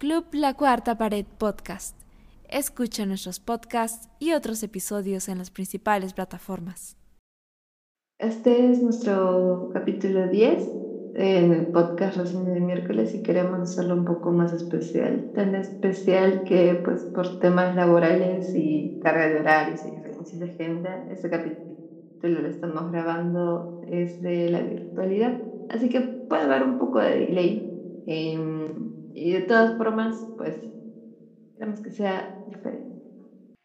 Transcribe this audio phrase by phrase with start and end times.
[0.00, 1.94] Club La Cuarta Pared Podcast.
[2.48, 6.96] Escucha nuestros podcasts y otros episodios en las principales plataformas.
[8.18, 10.70] Este es nuestro capítulo 10
[11.16, 15.32] en el podcast Reseña de miércoles y queremos hacerlo un poco más especial.
[15.34, 21.08] Tan especial que pues por temas laborales y carga de horarios y diferencias de agenda,
[21.10, 25.42] este capítulo lo estamos grabando es de la virtualidad.
[25.68, 27.66] Así que puede haber un poco de delay.
[28.06, 30.60] Em, y de todas formas, pues
[31.54, 33.02] queremos que sea diferente.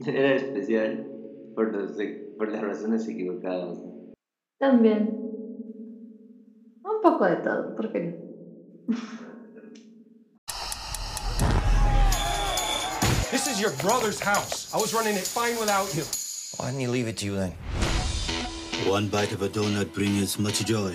[0.05, 1.07] Era especial
[1.55, 1.97] por, los,
[2.37, 3.79] por las razones equivocadas.
[4.59, 5.21] También.
[6.83, 8.25] Un poco de todo, ¿por qué no?
[13.31, 14.73] This is your brother's house.
[14.73, 16.03] I was running it fine without you.
[16.57, 17.51] Why didn't you leave it to you then?
[18.87, 20.93] One bite of a donut brings much joy.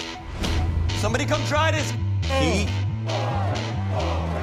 [1.01, 1.93] Somebody come try this.
[2.41, 2.67] He,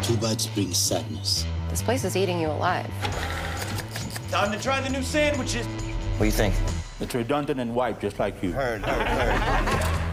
[0.01, 1.45] two bites bring sadness.
[1.69, 2.89] This place is eating you alive.
[4.31, 5.65] Time to try the new sandwiches.
[5.65, 6.53] What do you think?
[6.99, 8.51] It's redundant and white, just like you.
[8.51, 10.07] Heard, heard, heard.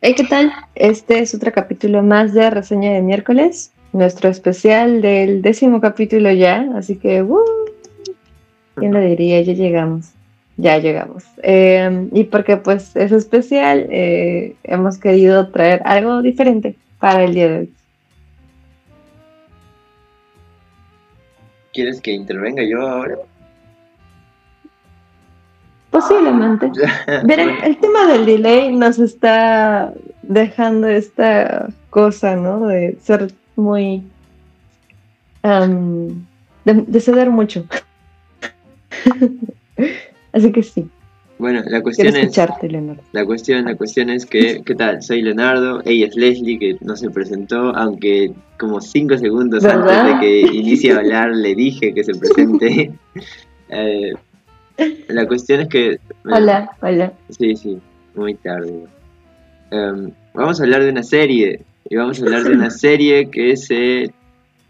[0.00, 0.52] Hey, ¿qué tal?
[0.74, 6.66] Este es otro capítulo más de Reseña de miércoles, nuestro especial del décimo capítulo ya,
[6.74, 7.38] así que, ¡uh!
[8.74, 9.40] ¿quién lo diría?
[9.42, 10.10] Ya llegamos,
[10.56, 11.24] ya llegamos.
[11.42, 17.48] Eh, y porque pues es especial, eh, hemos querido traer algo diferente para el día
[17.48, 17.72] de hoy.
[21.72, 23.16] ¿Quieres que intervenga yo ahora?
[25.90, 26.70] Posiblemente.
[27.24, 32.66] Miren, el tema del delay nos está dejando esta cosa, ¿no?
[32.66, 34.02] De ser muy...
[35.42, 36.26] am,
[36.64, 37.66] de, de ceder mucho.
[40.32, 40.88] Así que sí,
[41.38, 42.36] Bueno, la cuestión es...
[42.62, 43.02] Leonardo.
[43.12, 45.02] La cuestión, la cuestión es que, ¿qué tal?
[45.02, 50.10] Soy Leonardo, ella es Leslie, que no se presentó, aunque como cinco segundos ¿Verdad?
[50.10, 52.92] antes de que inicie a hablar le dije que se presente.
[53.74, 54.12] Eh,
[55.08, 55.98] la cuestión es que...
[56.26, 57.10] Hola, hola.
[57.30, 57.78] Sí, sí,
[58.14, 58.84] muy tarde.
[59.70, 63.56] Em, vamos a hablar de una serie, y vamos a hablar de una serie que
[63.56, 64.12] se...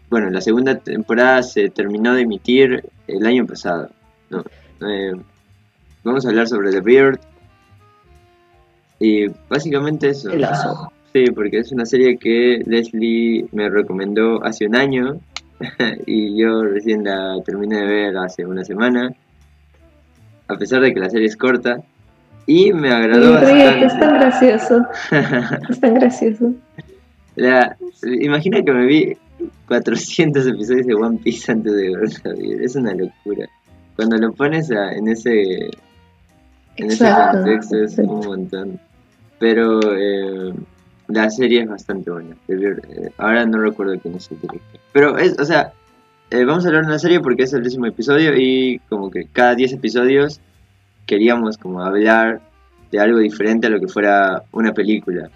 [0.09, 3.89] Bueno, la segunda temporada se terminó de emitir el año pasado.
[4.29, 4.43] ¿no?
[4.87, 5.13] Eh,
[6.03, 7.19] vamos a hablar sobre The Beard.
[8.99, 10.31] Y básicamente eso.
[10.31, 10.91] El oso.
[11.13, 15.19] Sí, porque es una serie que Leslie me recomendó hace un año
[16.07, 19.13] y yo recién la terminé de ver hace una semana,
[20.47, 21.81] a pesar de que la serie es corta,
[22.47, 23.99] y me agradó Sí, ríete, es bastante.
[24.05, 24.85] tan gracioso.
[25.69, 26.53] Es tan gracioso.
[27.35, 27.77] La-
[28.21, 29.17] imagina que me vi
[29.67, 33.47] 400 episodios de One Piece antes de ver The Beard, es una locura.
[33.95, 35.69] Cuando lo pones a- en ese
[36.77, 38.79] en ese contexto es un montón.
[39.39, 40.53] Pero eh,
[41.07, 42.35] la serie es bastante buena.
[42.47, 44.79] Eh, ahora no recuerdo quién es el director.
[44.91, 45.73] Pero es, o sea,
[46.31, 49.25] eh, vamos a hablar de una serie porque es el décimo episodio y como que
[49.25, 50.39] cada 10 episodios
[51.05, 52.41] queríamos como hablar
[52.91, 55.29] de algo diferente a lo que fuera una película.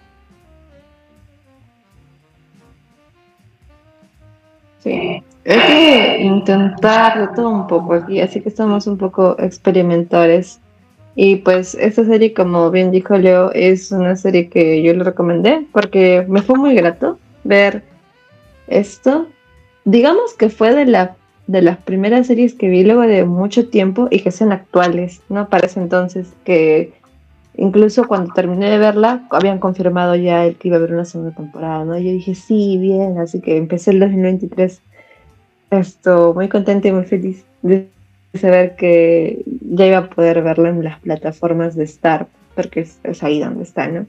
[4.80, 5.24] Sí.
[5.46, 10.60] Hay que intentar de todo un poco aquí, así que estamos un poco experimentales.
[11.20, 15.66] Y pues esta serie, como bien dijo Leo, es una serie que yo le recomendé
[15.74, 17.82] porque me fue muy grato ver
[18.68, 19.26] esto.
[19.84, 21.16] Digamos que fue de la
[21.48, 25.50] de las primeras series que vi luego de mucho tiempo y que sean actuales, ¿no?
[25.50, 26.94] Para ese entonces, que
[27.56, 31.84] incluso cuando terminé de verla, habían confirmado ya que iba a haber una segunda temporada,
[31.84, 31.98] ¿no?
[31.98, 34.82] Y yo dije, sí, bien, así que empecé el 2023
[35.72, 37.90] esto, muy contenta y muy feliz de
[38.34, 43.24] saber que ya iba a poder verla en las plataformas de Star, porque es, es
[43.24, 44.06] ahí donde está, ¿no?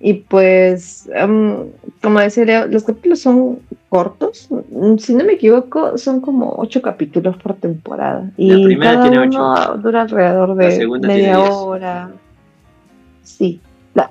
[0.00, 1.70] Y pues, em,
[2.02, 4.48] como decía Leo, los capítulos son cortos,
[4.98, 8.30] si no me equivoco, son como ocho capítulos por temporada.
[8.36, 9.76] Y La primera cada tiene uno ocho.
[9.78, 12.10] dura alrededor de media hora.
[13.22, 13.60] Sí,
[13.94, 14.10] la...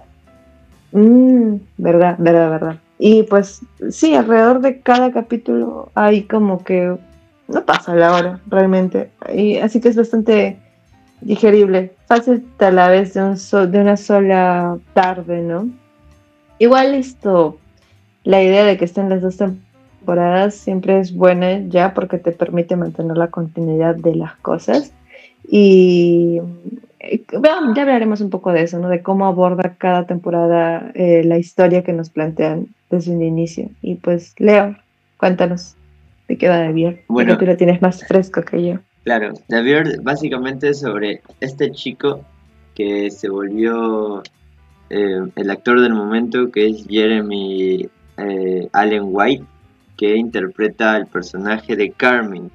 [0.94, 2.75] Mm, verdad, verdad, verdad.
[2.97, 6.95] Y pues sí, alrededor de cada capítulo hay como que
[7.48, 9.10] no pasa la hora realmente.
[9.34, 10.57] Y así que es bastante
[11.22, 15.69] digerible, fácil a la vez de, un de una sola tarde, ¿no?
[16.60, 17.57] Igual esto,
[18.24, 22.75] la idea de que estén las dos temporadas siempre es buena ya porque te permite
[22.75, 24.94] mantener la continuidad de las cosas.
[25.48, 26.40] Y
[27.00, 28.90] eh, veamos, ya hablaremos un poco de eso, ¿no?
[28.90, 33.69] De cómo aborda cada temporada eh, la historia que nos plantean desde un inicio.
[33.81, 34.75] Y pues, Leo,
[35.18, 35.75] cuéntanos,
[36.27, 37.01] ¿de qué va de bien?
[37.07, 37.37] Bueno.
[37.37, 38.79] tú lo tienes más fresco que yo.
[39.03, 42.23] Claro, The Beard básicamente es sobre este chico
[42.73, 44.23] que se volvió
[44.89, 49.43] eh, el actor del momento que es Jeremy eh, Allen White,
[49.97, 52.51] que interpreta el personaje de Carmen,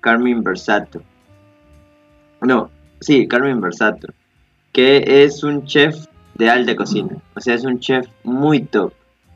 [0.00, 1.02] Carmen Versato.
[2.40, 2.70] No,
[3.00, 4.08] sí, Carmen Versato,
[4.72, 8.92] que es un chef de alta cocina, o sea, es un chef muy top,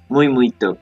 [0.08, 0.78] muy, muy top.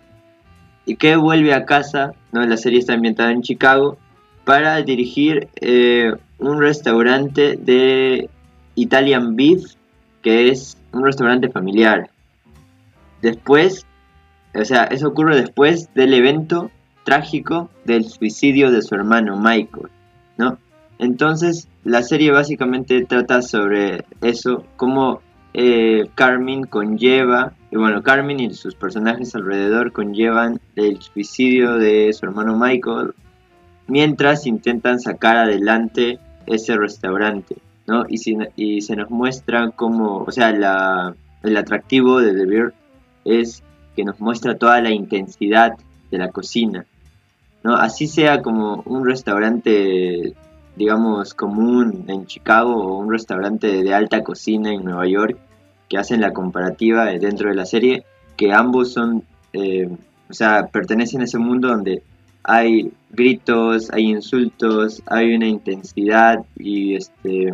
[0.87, 2.47] Y que vuelve a casa, ¿no?
[2.47, 3.99] La serie está ambientada en Chicago,
[4.45, 8.31] para dirigir eh, un restaurante de
[8.77, 9.75] Italian Beef,
[10.23, 12.09] que es un restaurante familiar.
[13.23, 13.85] Después,
[14.55, 16.71] o sea, eso ocurre después del evento
[17.03, 19.89] trágico del suicidio de su hermano Michael,
[20.37, 20.59] ¿no?
[20.99, 25.21] Entonces, la serie básicamente trata sobre eso, cómo
[25.55, 32.25] eh, Carmen conlleva, y bueno, Carmen y sus personajes alrededor conllevan el suicidio de su
[32.25, 33.13] hermano Michael,
[33.87, 38.07] mientras intentan sacar adelante ese restaurante, ¿no?
[38.09, 38.19] Y,
[38.57, 42.73] y se nos muestra como, o sea, la, el atractivo de The Beard
[43.27, 43.63] es
[43.95, 45.75] que nos muestra toda la intensidad
[46.11, 46.87] de la cocina,
[47.63, 47.75] ¿no?
[47.75, 50.33] Así sea como un restaurante,
[50.77, 55.37] digamos, común en Chicago o un restaurante de alta cocina en Nueva York,
[55.89, 58.05] que hacen la comparativa dentro de la serie,
[58.37, 59.23] que ambos son,
[59.53, 59.89] eh,
[60.29, 62.03] o sea, pertenecen a ese mundo donde
[62.43, 67.53] hay gritos, hay insultos, hay una intensidad y este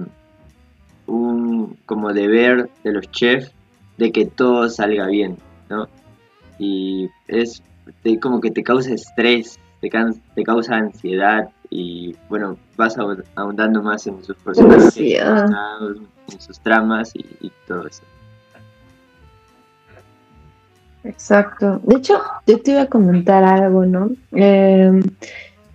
[1.07, 3.53] un como deber de los chefs
[3.99, 5.37] de que todo salga bien,
[5.69, 5.89] ¿no?
[6.59, 7.63] Y es
[8.21, 9.91] como que te causa estrés, te,
[10.35, 12.97] te causa ansiedad y bueno, vas
[13.35, 18.03] ahondando más en sus personajes, en sus tramas y, y todo eso.
[21.05, 21.81] Exacto.
[21.85, 24.11] De hecho, yo te iba a comentar algo, ¿no?
[24.33, 25.03] Em,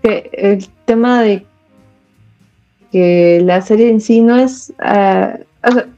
[0.02, 1.46] que el tema de
[2.92, 4.74] que la serie en sí no es...
[4.80, 5.38] Ah,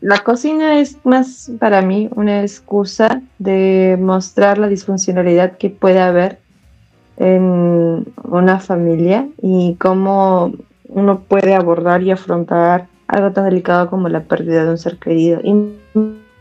[0.01, 6.39] la cocina es más para mí una excusa de mostrar la disfuncionalidad que puede haber
[7.17, 10.53] en una familia y cómo
[10.87, 15.39] uno puede abordar y afrontar algo tan delicado como la pérdida de un ser querido.
[15.43, 15.53] Y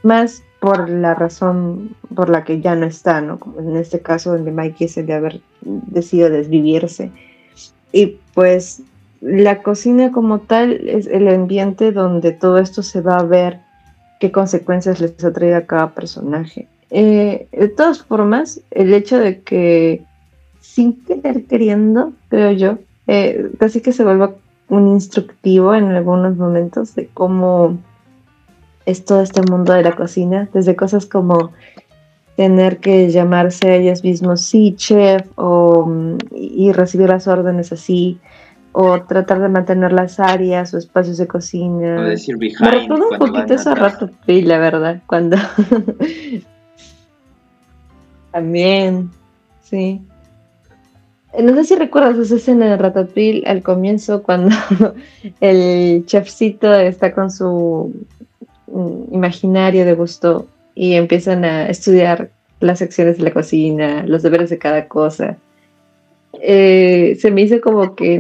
[0.03, 3.39] más por la razón por la que ya no está, ¿no?
[3.39, 7.13] Como en este caso donde Mikey es el de haber decidido desvivirse.
[7.93, 8.83] Y pues
[9.21, 13.61] la cocina como tal es el ambiente donde todo esto se va a ver,
[14.21, 16.67] qué consecuencias les ha traído a cada personaje.
[16.91, 20.03] Eh, de todas formas, el hecho de que
[20.61, 24.35] sin querer queriendo, creo yo, eh, casi que se vuelva
[24.69, 27.79] un instructivo en algunos momentos de cómo
[28.89, 31.53] es todo este mundo de la cocina, desde cosas como
[32.37, 38.19] tener que llamarse a ellos mismos sí chef o, mm, y recibir las órdenes así
[38.73, 42.01] o tratar de mantener las áreas o espacios de cocina.
[42.01, 42.61] O decir behind.
[42.61, 45.37] Me recuerda un poquito eso a Ratatouille, la verdad, cuando
[48.33, 49.11] también,
[49.65, 50.01] sí.
[51.39, 54.57] No sé si recuerdas esa escena de Ratatouille al comienzo cuando
[55.41, 57.93] el chefcito está con su
[59.11, 62.31] imaginario de gusto y empiezan a estudiar
[62.61, 65.37] las secciones de la cocina, los deberes de cada cosa.
[66.41, 68.15] Eh, se me hizo como que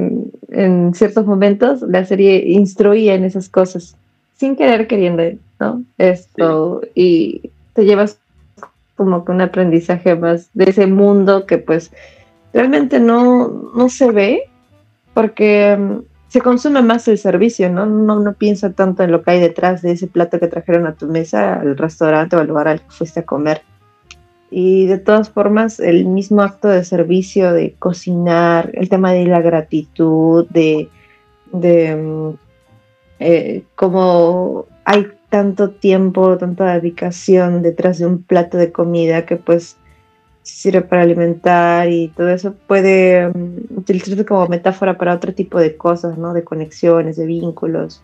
[0.50, 3.96] en, ciertos momentos la serie instruía en esas cosas,
[4.36, 5.22] sin querer queriendo,
[5.60, 5.82] ¿no?
[5.98, 8.18] Esto, y te llevas
[8.96, 11.92] como que un aprendizaje más de ese mundo que pues
[12.52, 14.42] realmente no, no se ve,
[15.14, 17.86] porque mm, se consume más el servicio, ¿no?
[17.86, 18.20] ¿no?
[18.20, 21.06] No piensa tanto en lo que hay detrás de ese plato que trajeron a tu
[21.06, 23.62] mesa, al restaurante o al lugar al que fuiste a comer.
[24.50, 29.40] Y de todas formas, el mismo acto de servicio, de cocinar, el tema de la
[29.40, 30.88] gratitud, de,
[31.52, 32.30] de mm,
[33.20, 39.76] eh, cómo hay tanto tiempo, tanta dedicación detrás de un plato de comida que pues
[40.48, 45.76] sirve para alimentar y todo eso puede um, utilizarse como metáfora para otro tipo de
[45.76, 46.32] cosas, ¿no?
[46.32, 48.02] De conexiones, de vínculos,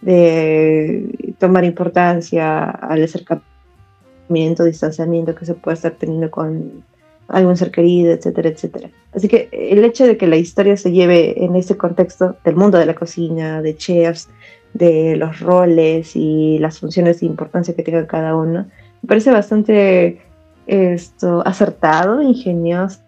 [0.00, 6.84] de tomar importancia al acercamiento, distanciamiento que se puede estar teniendo con
[7.28, 8.90] algún ser querido, etcétera, etcétera.
[9.14, 12.76] Así que el hecho de que la historia se lleve en ese contexto del mundo
[12.78, 14.28] de la cocina, de chefs,
[14.74, 18.66] de los roles y las funciones de importancia que tenga cada uno,
[19.02, 20.20] me parece bastante
[20.66, 23.00] esto acertado, ingenioso,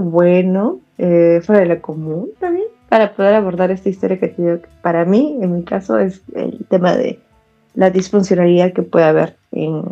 [0.00, 5.04] bueno, eh, fuera de la común también, para poder abordar esta historia que, te para
[5.04, 7.20] mí, en mi caso, es el tema de
[7.74, 9.82] la disfuncionalidad que puede haber en,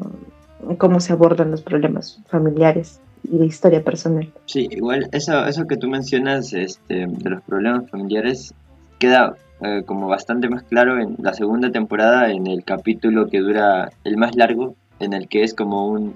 [0.78, 4.32] cómo se abordan los problemas familiares y de historia personal.
[4.46, 8.54] Sí, igual eso, eso que tú mencionas este, de los problemas familiares
[8.98, 13.90] queda eh, como bastante más claro en la segunda temporada, en el capítulo que dura
[14.04, 16.14] el más largo, en el que es como un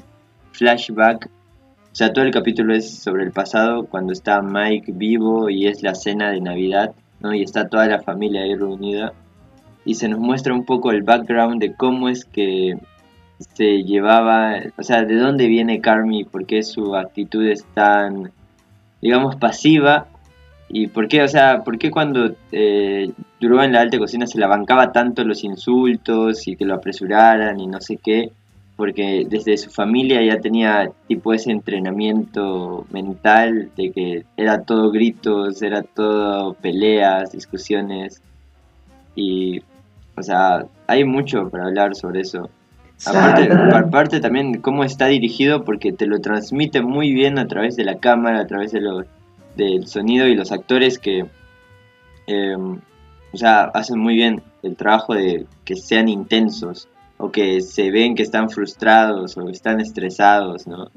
[0.52, 1.26] flashback.
[1.26, 5.82] O sea, todo el capítulo es sobre el pasado, cuando está Mike vivo y es
[5.82, 7.34] la cena de Navidad, ¿no?
[7.34, 9.12] Y está toda la familia ahí reunida.
[9.84, 12.78] Y se nos muestra un poco el background de cómo es que
[13.56, 18.30] se llevaba, o sea, de dónde viene Carmi, por qué su actitud es tan,
[19.00, 20.06] digamos, pasiva
[20.68, 24.38] y por qué, o sea, por qué cuando eh, duró en la alta cocina se
[24.38, 28.30] la bancaba tanto los insultos y que lo apresuraran y no sé qué,
[28.80, 35.60] porque desde su familia ya tenía tipo ese entrenamiento mental de que era todo gritos,
[35.60, 38.22] era todo peleas, discusiones.
[39.14, 39.60] Y,
[40.16, 42.48] o sea, hay mucho para hablar sobre eso.
[43.04, 47.84] Aparte, aparte también cómo está dirigido porque te lo transmite muy bien a través de
[47.84, 49.04] la cámara, a través de lo,
[49.56, 51.26] del sonido y los actores que
[52.26, 52.80] em,
[53.30, 56.88] o sea, hacen muy bien el trabajo de que sean intensos
[57.20, 60.90] o que se ven que están frustrados o están estresados, ¿no?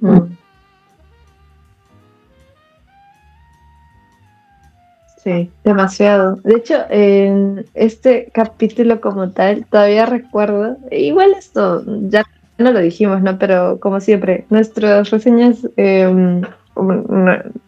[5.24, 6.36] Sí, demasiado.
[6.44, 12.24] De hecho, en este capítulo como tal, todavía recuerdo, igual esto ya
[12.58, 13.38] no lo dijimos, ¿no?
[13.38, 16.42] Pero como siempre, nuestras reseñas, em,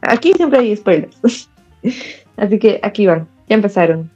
[0.01, 1.50] aquí siempre hay spoilers.
[2.38, 4.09] Así que aquí van, ya empezaron.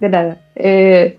[0.00, 0.38] De nada.
[0.54, 1.18] Eh,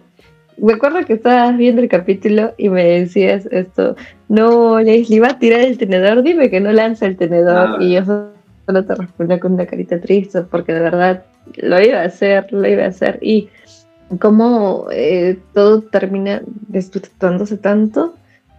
[0.58, 3.96] me acuerdo que estabas viendo el capítulo y me decías esto,
[4.30, 7.82] no, Leslie va a tirar el tenedor, dime que no lanza el tenedor.
[7.82, 8.04] Y yo
[8.66, 11.24] solo te respondía con una carita triste porque de verdad
[11.58, 13.20] lo iba a hacer, lo iba a hacer.
[13.22, 13.50] Y
[14.20, 18.16] cómo eh, todo termina desvirtuándose tanto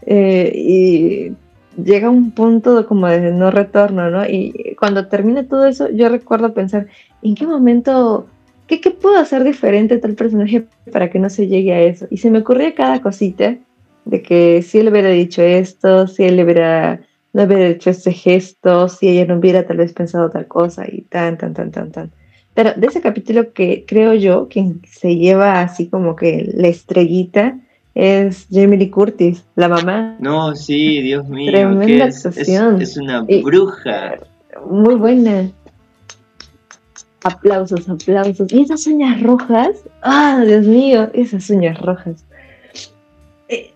[0.06, 1.36] eh, y
[1.82, 4.26] llega un punto como de no retorno, ¿no?
[4.26, 6.86] Y cuando termina todo eso, yo recuerdo pensar,
[7.22, 8.26] ¿en qué momento,
[8.68, 12.06] qué, qué puedo hacer diferente tal personaje para que no se llegue a eso?
[12.10, 13.56] Y se me ocurría cada cosita
[14.04, 17.00] de que si él hubiera dicho esto, si él hubiera,
[17.32, 21.02] no hubiera hecho ese gesto, si ella no hubiera tal vez pensado tal cosa y
[21.02, 22.10] tan, tan, tan, tan, tan.
[22.54, 27.58] Pero de ese capítulo que creo yo, quien se lleva así como que la estrellita
[27.94, 30.16] es Jamie Lee Curtis, la mamá.
[30.20, 31.50] No, sí, Dios mío.
[31.50, 32.80] Tremenda es, actuación.
[32.80, 34.14] Es, es una Y- bruja.
[34.68, 35.50] Muy buena.
[37.24, 38.52] Aplausos, aplausos.
[38.52, 39.82] Y esas uñas rojas.
[40.02, 42.24] Ah, Dios mío, esas uñas rojas.
[43.48, 43.72] Eh,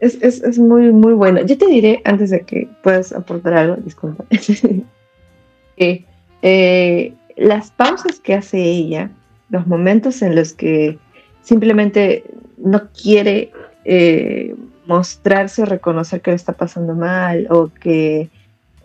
[0.00, 1.40] Es, es, es muy, muy bueno.
[1.44, 4.24] Yo te diré, antes de que puedas aportar algo, disculpa,
[5.76, 9.10] eh, las pausas que hace ella,
[9.50, 10.98] los momentos en los que
[11.42, 12.24] simplemente
[12.58, 13.50] no quiere
[13.84, 14.54] eh,
[14.86, 18.28] mostrarse o reconocer que le está pasando mal o que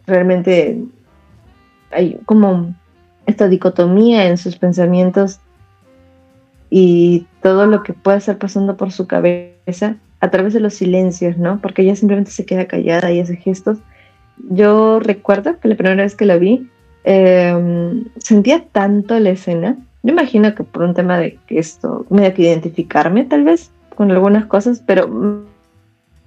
[0.07, 0.79] realmente
[1.91, 2.73] hay como
[3.25, 5.39] esta dicotomía en sus pensamientos
[6.69, 11.37] y todo lo que puede estar pasando por su cabeza a través de los silencios,
[11.37, 11.59] ¿no?
[11.61, 13.77] Porque ella simplemente se queda callada y hace gestos.
[14.49, 16.67] Yo recuerdo que la primera vez que la vi,
[17.03, 19.77] eh, sentía tanto la escena.
[20.01, 23.71] Yo imagino que por un tema de que esto me da que identificarme tal vez
[23.95, 25.45] con algunas cosas, pero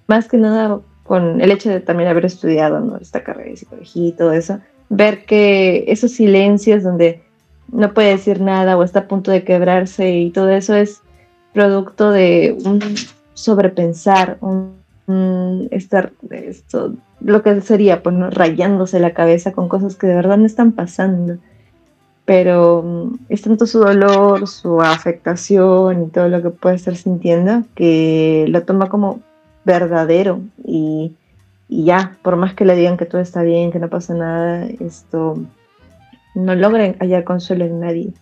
[0.06, 2.96] más que nada con el hecho de también haber estudiado ¿no?
[2.98, 7.22] esta carrera de psicología y todo eso, ver que esos silencios donde
[7.72, 11.02] no puede decir nada o está a punto de quebrarse y todo eso es
[11.52, 12.80] producto de un
[13.34, 14.76] sobrepensar, un,
[15.70, 20.46] estar esto, lo que sería pues rayándose la cabeza con cosas que de verdad no
[20.46, 21.38] están pasando.
[22.24, 27.62] Pero mm, es tanto su dolor, su afectación y todo lo que puede estar sintiendo
[27.76, 29.20] que lo toma como
[29.64, 31.14] verdadero y,
[31.68, 34.66] y ya, por más que le digan que todo está bien, que no pasa nada,
[34.80, 35.36] esto
[36.34, 38.12] no logra hallar consuelo en nadie.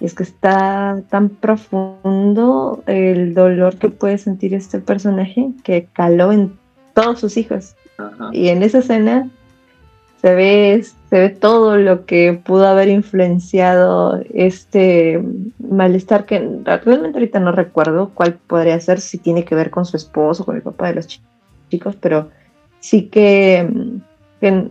[0.00, 6.32] Y es que está tan profundo el dolor que puede sentir este personaje que caló
[6.32, 6.56] en
[6.94, 7.74] todos sus hijos.
[7.98, 8.30] Ajá.
[8.32, 9.28] Y en esa escena
[10.22, 15.22] se ve, se ve todo lo que pudo haber influenciado este
[15.58, 19.96] malestar que realmente ahorita no recuerdo cuál podría ser, si tiene que ver con su
[19.96, 21.20] esposo, con el papá de los chi-
[21.70, 22.30] chicos, pero
[22.80, 23.68] sí que,
[24.40, 24.70] que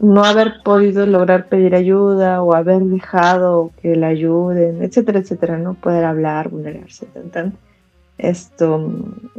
[0.00, 5.74] no haber podido lograr pedir ayuda o haber dejado que la ayuden, etcétera, etcétera, no
[5.74, 7.54] poder hablar, vulnerarse, tan, tan.
[8.18, 8.92] Esto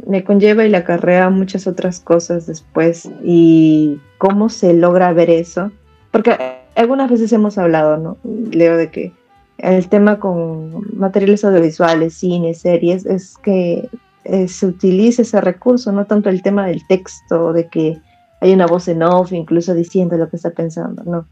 [0.06, 5.70] me conlleva y le acarrea muchas otras cosas después y cómo se logra ver eso.
[6.10, 6.36] Porque
[6.74, 8.16] algunas veces hemos hablado, ¿no?
[8.24, 9.12] Leo de que
[9.58, 13.88] el tema con materiales audiovisuales, cine, series, es que
[14.24, 17.98] eh, se utiliza ese recurso, no tanto el tema del texto, de que
[18.40, 21.26] hay una voz en off, incluso diciendo lo que está pensando, no.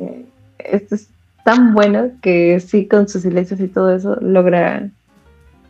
[0.00, 0.24] Eh,
[0.58, 1.08] esto es
[1.44, 4.88] tan bueno que sí, con sus silencios y todo eso, logra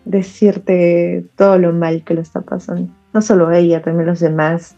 [0.07, 2.90] decirte todo lo mal que lo está pasando.
[3.12, 4.76] No solo ella, también los demás,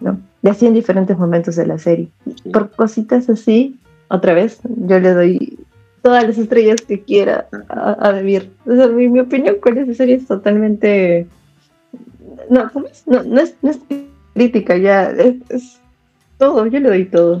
[0.00, 0.18] ¿no?
[0.42, 2.08] Y así en diferentes momentos de la serie.
[2.52, 5.58] Por cositas así, otra vez, yo le doy
[6.06, 8.52] todas las estrellas que quiera a, a Debir.
[8.64, 11.26] O sea, mi, mi opinión con esa serie es totalmente...
[12.48, 12.70] No.
[13.06, 13.80] No, no es, no es
[14.32, 15.80] crítica, ya, es, es
[16.38, 17.40] todo, yo le doy todo.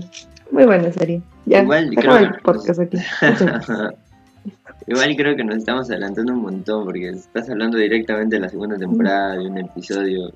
[0.50, 1.22] Muy buena serie.
[1.44, 2.98] Ya, Igual creo el podcast aquí.
[4.88, 8.76] Igual creo que nos estamos adelantando un montón porque estás hablando directamente de la segunda
[8.76, 10.32] temporada de un episodio.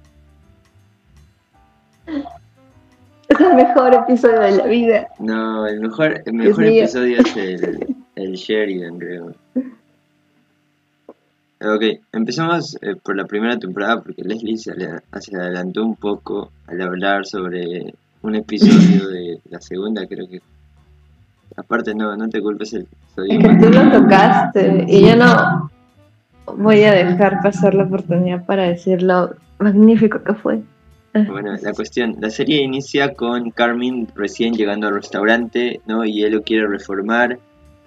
[2.07, 5.09] Es el mejor episodio de la vida.
[5.19, 9.35] No, el mejor, el mejor episodio es el, el Sheridan, creo.
[11.63, 16.81] Ok, empezamos eh, por la primera temporada porque Leslie se, se adelantó un poco al
[16.81, 20.41] hablar sobre un episodio de la segunda, creo que.
[21.57, 23.33] Aparte, no, no te culpes el episodio.
[23.33, 25.71] Es que tú lo tocaste y yo no
[26.57, 30.63] voy a dejar pasar la oportunidad para decir lo magnífico que fue.
[31.13, 36.05] Bueno, la cuestión, la serie inicia con Carmen recién llegando al restaurante, ¿no?
[36.05, 37.39] Y él lo quiere reformar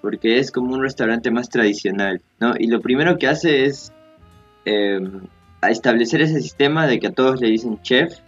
[0.04, 2.52] porque es como un restaurante más tradicional, ¿no?
[2.58, 3.90] Y lo primero que hace es
[4.66, 8.18] a establecer ese sistema de que a todos le dicen chef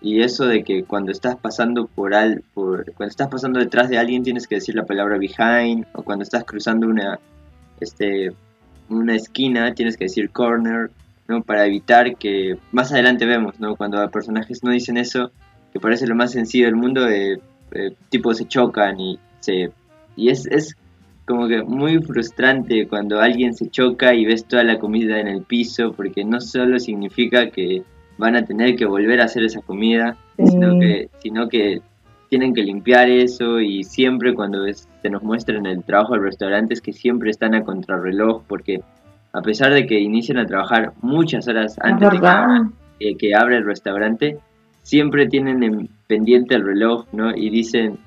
[0.00, 4.24] y eso de que cuando estás pasando por al, cuando estás pasando detrás de alguien
[4.24, 7.20] tienes que decir la palabra behind o cuando estás cruzando una
[7.78, 8.32] este
[8.88, 10.90] una esquina tienes que decir corner
[11.28, 11.42] ¿no?
[11.42, 13.76] Para evitar que más adelante vemos, ¿no?
[13.76, 15.30] Cuando los personajes no dicen eso,
[15.72, 17.38] que parece lo más sencillo del mundo, eh,
[17.70, 19.70] eh, tipo se chocan y se...
[20.16, 20.74] Y es
[21.28, 25.42] como que muy frustrante cuando alguien se choca y ves toda la comida en el
[25.42, 27.82] piso, porque no solo significa que
[28.16, 30.16] van a tener que volver a hacer esa comida,
[30.50, 31.80] sino que, sino que
[32.30, 36.22] tienen que limpiar eso y siempre cuando es- se nos muestra en el trabajo del
[36.24, 38.80] restaurante es que siempre están a contrarreloj porque
[39.32, 42.16] a pesar de que inician a trabajar muchas horas Es antes de
[42.98, 44.38] que, eh, que abra el restaurante,
[44.82, 47.34] siempre tienen en pendiente el reloj, ¿no?
[47.36, 47.98] Y dicen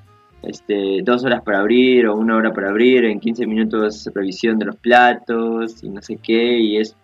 [0.42, 4.66] este, dos horas para abrir o una hora para abrir, en 15 minutos revisión de
[4.66, 6.96] los platos y no sé qué, y es...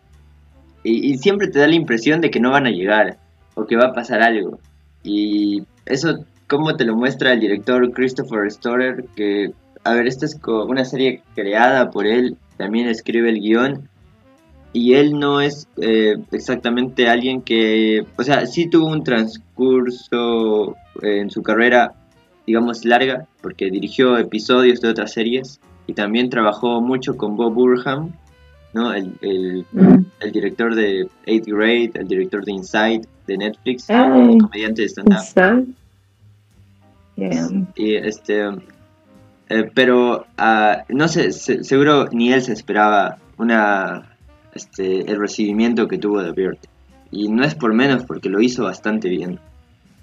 [0.85, 3.19] Y, y siempre te da la impresión de que no van a llegar
[3.55, 4.61] o que va a pasar algo.
[5.03, 9.05] Y eso, ¿cómo te lo muestra el director Christopher Storer?
[9.17, 9.53] Que,
[9.85, 13.89] a ver, esta es una serie creada por él, también escribe el guion,
[14.73, 21.21] y él no es eh, exactamente alguien que, o sea, sí tuvo un transcurso eh,
[21.21, 21.95] en su carrera,
[22.49, 28.13] digamos, larga, porque dirigió episodios de otras series y también trabajó mucho con Bob Burham,
[28.73, 28.93] ¿no?
[28.95, 30.05] El, el, Mm.
[30.21, 34.33] el director de Eighth Grade, el director de Inside, de Netflix, Ay.
[34.33, 35.75] el comediante de stand-up.
[37.17, 37.49] Yeah.
[37.77, 38.45] Y este,
[39.49, 44.17] eh, pero ah, no sé, se- seguro ni él se esperaba una,
[44.55, 46.59] este, el recibimiento que tuvo de Bird.
[47.11, 49.39] Y no es por menos porque lo hizo bastante bien.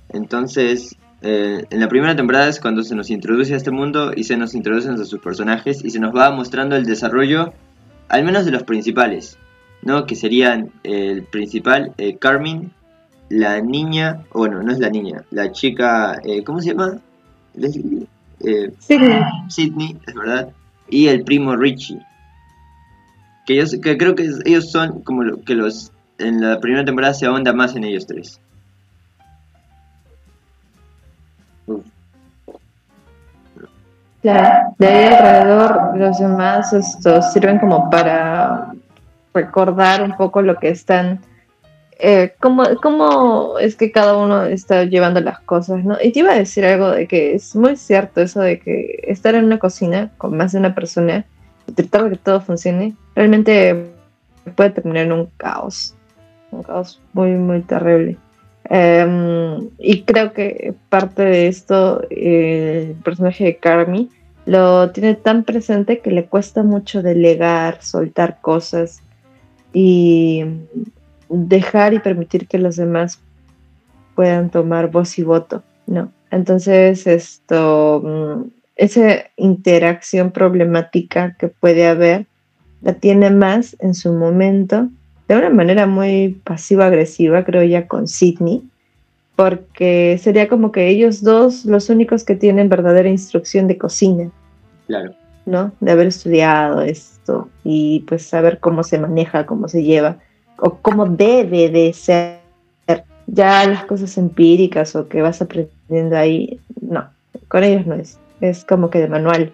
[0.10, 4.24] Entonces, eh, en la primera temporada es cuando se nos introduce a este mundo y
[4.26, 7.54] se nos introducen a sus personajes y se nos va mostrando el desarrollo,
[8.10, 9.38] al menos de los principales,
[9.82, 10.06] ¿no?
[10.06, 12.72] Que serían el principal, eh, Carmen,
[13.30, 17.00] la niña, o bueno, no es la niña, la chica, eh, ¿cómo se llama?
[17.56, 18.08] Leslie,
[18.80, 19.22] Sydney.
[19.50, 20.50] Sidney, es verdad,
[20.90, 22.00] y el primo Richie.
[23.46, 27.14] Que, ellos, que creo que ellos son como lo, que los en la primera temporada
[27.14, 28.40] se ahonda más en ellos tres.
[34.22, 38.74] Claro, de ahí alrededor los demás estos sirven como para
[39.36, 41.20] recordar un poco lo que están,
[42.00, 45.98] eh, cómo, es que cada uno está llevando las cosas, ¿no?
[46.02, 49.36] Y te iba a decir algo de que es muy cierto eso de que estar
[49.36, 51.26] en una cocina con más de una persona
[51.74, 53.92] tratar de que todo funcione, realmente
[54.56, 55.96] puede terminar en un caos,
[56.52, 58.18] un caos muy, muy terrible.
[58.70, 64.10] Em, y creo que parte de esto, eh, el personaje de Carmi
[64.46, 69.02] lo tiene tan presente que le cuesta mucho delegar, soltar cosas
[69.74, 70.44] y
[71.30, 73.20] dejar y permitir que los demás
[74.16, 76.12] puedan tomar voz y voto, ¿no?
[76.32, 82.26] Entonces, esto, mm, esa interacción problemática que puede haber,
[82.82, 84.90] la tiene más en su momento
[85.28, 88.64] de una manera muy pasiva-agresiva, creo ya, con Sidney,
[89.36, 94.32] porque sería como que ellos dos los únicos que tienen verdadera instrucción de cocina,
[94.88, 95.14] claro,
[95.46, 95.72] ¿no?
[95.80, 100.20] De haber estudiado esto y pues saber cómo se maneja, cómo se lleva,
[100.58, 102.40] o cómo debe de ser.
[103.28, 107.10] Ya las cosas empíricas o que vas aprendiendo ahí, no,
[107.48, 109.52] con ellos no es, es como que de manual.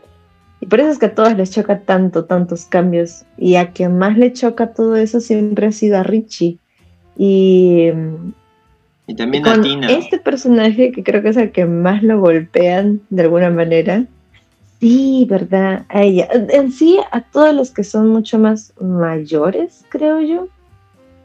[0.61, 3.25] Y por eso es que a todos les choca tanto, tantos cambios.
[3.37, 6.59] Y a quien más le choca todo eso siempre ha sido a Richie.
[7.17, 7.89] Y,
[9.07, 9.91] Y también con a Tina.
[9.91, 14.05] este personaje, que creo que es el que más lo golpean de alguna manera.
[14.79, 15.85] Sí, ¿verdad?
[15.89, 16.27] A ella.
[16.31, 20.47] En sí, a todos los que son mucho más mayores, creo yo.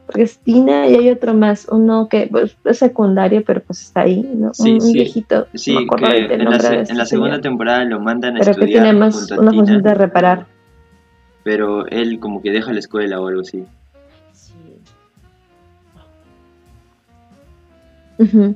[0.07, 4.01] Porque es Tina y hay otro más, uno que pues, es secundario, pero pues está
[4.01, 4.53] ahí, ¿no?
[4.53, 4.93] Sí, un, sí.
[4.93, 5.47] viejito.
[5.53, 7.41] Sí, no que el en la, se- en este la segunda señor.
[7.41, 10.45] temporada lo mandan a Pero que estudiar tiene más una función de reparar.
[11.43, 13.65] pero él como que deja la escuela o algo así.
[18.17, 18.55] Ujú.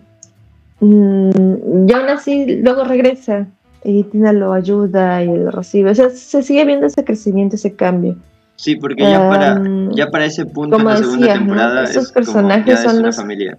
[0.80, 3.48] Mm, y aún así, luego regresa
[3.84, 5.92] y Tina lo ayuda y lo recibe.
[5.92, 8.16] O sea, se sigue viendo ese crecimiento, ese cambio.
[8.62, 11.45] Sí, porque ya para Em, ya para ese punto como la segunda decías, ¿no?
[11.45, 13.58] temporada Esos es como personajes es son una los- familia.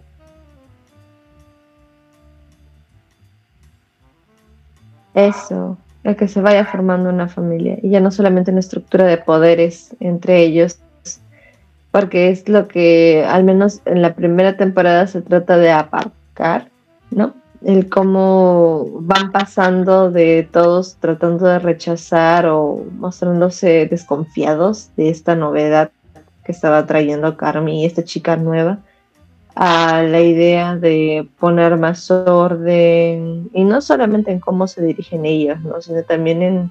[5.15, 9.19] Eso, el que se vaya formando una familia y ya no solamente una estructura de
[9.19, 10.79] poderes entre ellos,
[11.91, 16.69] porque es lo que al menos en la primera temporada se trata de aparcar,
[17.11, 17.35] ¿no?
[17.65, 25.91] El cómo van pasando de todos tratando de rechazar o mostrándose desconfiados de esta novedad
[26.45, 28.81] que estaba trayendo Carmi, esta chica nueva,
[29.55, 35.61] a la idea de poner más orden, y no solamente en cómo se dirigen ellos,
[35.61, 35.81] ¿no?
[35.81, 36.71] sino también en,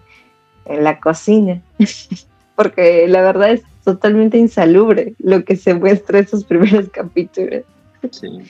[0.65, 1.61] en la cocina,
[2.55, 7.63] porque la verdad es totalmente insalubre lo que se muestra en esos primeros capítulos.
[8.09, 8.41] Sí.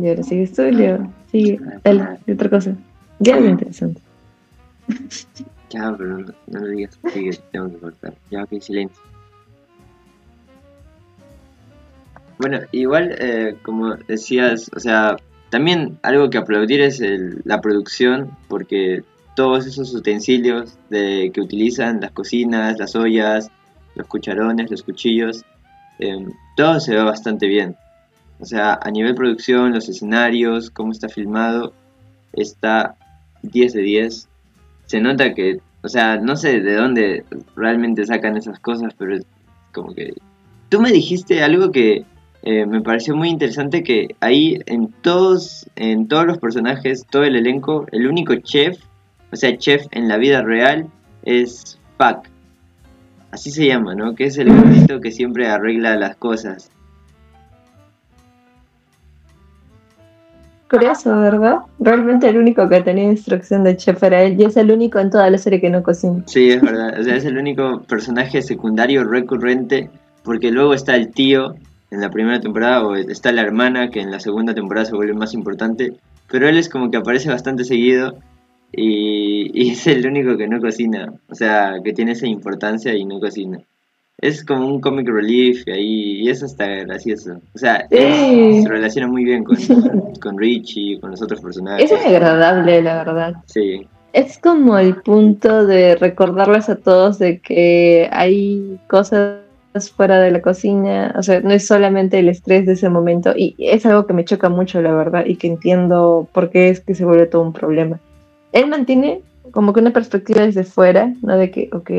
[0.00, 1.10] Y ahora sigues tú, Leo.
[1.30, 2.76] Sigue, dale, otra cosa.
[3.20, 4.00] Ya algo interesante.
[5.70, 8.14] Ya, pero no, no lo digas que tengo que cortar.
[8.30, 9.02] Ya, ok, silencio.
[12.38, 15.16] Bueno, igual, eh, como decías, o sea,
[15.50, 19.02] también algo que aplaudir es el- la producción, porque
[19.34, 23.50] todos esos utensilios de, que utilizan, las cocinas, las ollas,
[23.96, 25.44] los cucharones, los cuchillos,
[25.98, 27.76] em, todo se ve bastante bien.
[28.44, 31.72] O sea, a nivel producción, los escenarios, cómo está filmado,
[32.34, 32.94] está
[33.40, 34.28] 10 de 10
[34.84, 37.24] se nota que, o sea, no sé de dónde
[37.56, 39.24] realmente sacan esas cosas, pero es
[39.72, 40.12] como que...
[40.68, 42.04] Tú me dijiste algo que
[42.42, 47.36] eh, me pareció muy interesante, que ahí en todos, en todos los personajes, todo el
[47.36, 48.78] elenco, el único chef,
[49.32, 50.86] o sea, chef en la vida real,
[51.22, 52.28] es Pac.
[53.30, 54.14] Así se llama, ¿no?
[54.14, 56.70] Que es el gordito que siempre arregla las cosas.
[60.74, 61.58] Curioso, ¿verdad?
[61.78, 65.08] Realmente el único que tenía instrucción de chef era él, y es el único en
[65.08, 66.24] toda la serie que no cocina.
[66.26, 66.98] Sí, es verdad.
[66.98, 69.88] O sea, es el único personaje secundario recurrente.
[70.24, 71.54] Porque luego está el tío
[71.92, 75.14] en la primera temporada, o está la hermana que en la segunda temporada se vuelve
[75.14, 75.92] más importante.
[76.28, 78.16] Pero él es como que aparece bastante seguido.
[78.72, 81.12] Y, y es el único que no cocina.
[81.28, 83.60] O sea, que tiene esa importancia y no cocina.
[84.18, 87.40] Es como un comic relief y ahí, y eso está gracioso.
[87.54, 89.56] O sea, se relaciona muy bien con,
[90.22, 91.90] con Richie, con los otros personajes.
[91.90, 93.34] Es agradable, la verdad.
[93.46, 99.40] Sí, Es como el punto de recordarles a todos de que hay cosas
[99.96, 103.56] fuera de la cocina, o sea, no es solamente el estrés de ese momento, y
[103.58, 106.94] es algo que me choca mucho, la verdad, y que entiendo por qué es que
[106.94, 107.98] se vuelve todo un problema.
[108.52, 111.36] Él mantiene como que una perspectiva desde fuera, ¿no?
[111.36, 111.90] De que, ok,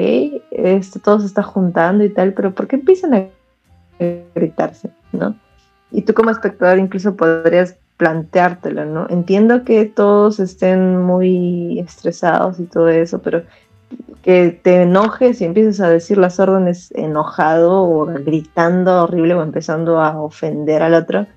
[0.52, 3.28] esto todo se está juntando y tal, pero ¿por qué empiezan a
[4.34, 5.36] gritarse, ¿no?
[5.92, 9.08] Y tú como espectador incluso podrías planteártelo, ¿no?
[9.10, 13.44] Entiendo que todos estén muy estresados y todo eso, pero
[14.22, 20.02] que te enojes y empieces a decir las órdenes enojado o gritando horrible o empezando
[20.02, 21.28] a ofender al otro,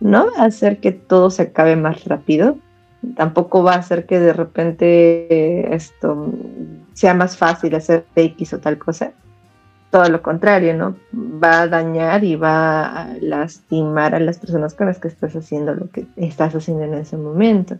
[0.00, 2.56] no hacer que todo se acabe más rápido.
[3.16, 6.32] Tampoco va a hacer que de repente eh, esto
[6.92, 9.12] sea más fácil hacer X o tal cosa.
[9.90, 10.96] Todo lo contrario, ¿no?
[11.12, 15.74] Va a dañar y va a lastimar a las personas con las que estás haciendo
[15.74, 17.76] lo que estás haciendo en ese momento.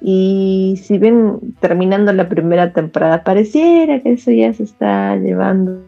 [0.00, 5.80] Y si bien terminando la primera temporada pareciera que eso ya se está llevando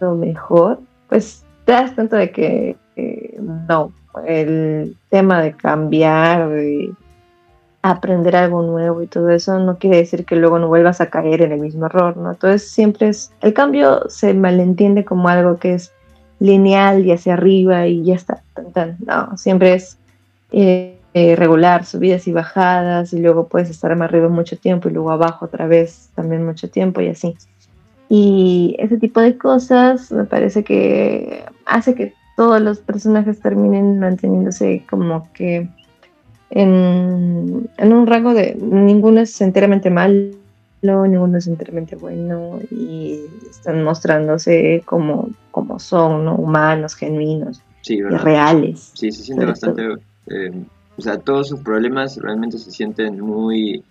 [0.00, 3.92] mejor, pues te das cuenta de que eh, no,
[4.26, 6.50] el tema de cambiar,
[7.90, 11.42] aprender algo nuevo y todo eso no quiere decir que luego no vuelvas a caer
[11.42, 12.32] en el mismo error, ¿no?
[12.32, 15.92] Entonces siempre es, el cambio se malentiende como algo que es
[16.38, 18.42] lineal y hacia arriba y ya está,
[19.06, 19.98] no, siempre es...
[20.52, 24.92] Eh, eh, regular, subidas y bajadas, y luego puedes estar más arriba mucho tiempo y
[24.92, 27.34] luego abajo otra vez también mucho tiempo y así.
[28.10, 34.84] Y ese tipo de cosas me parece que hace que todos los personajes terminen manteniéndose
[34.90, 35.70] como que
[36.50, 40.32] en, en un rango de ninguno es enteramente malo,
[40.82, 46.36] ninguno es enteramente bueno y están mostrándose como, como son, ¿no?
[46.36, 48.90] Humanos, genuinos Sí, y reales.
[48.94, 49.82] Sí, se siente bastante.
[50.28, 50.50] eh,
[50.96, 53.82] o sea, todos sus problemas realmente se sienten muy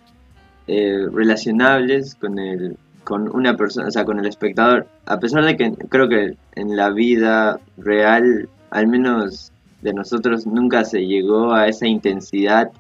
[0.68, 4.88] eh, relacionables con el con una persona, o sea, con el espectador.
[5.06, 9.52] A pesar de que creo que en la vida real, al menos
[9.86, 12.72] de nosotros, nunca se llegó a esa intensidad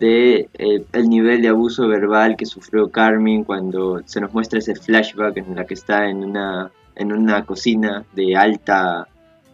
[0.00, 4.74] de eh, el nivel de abuso verbal que sufrió Carmen cuando se nos muestra ese
[4.74, 9.06] flashback en la que está en una en una cocina de alta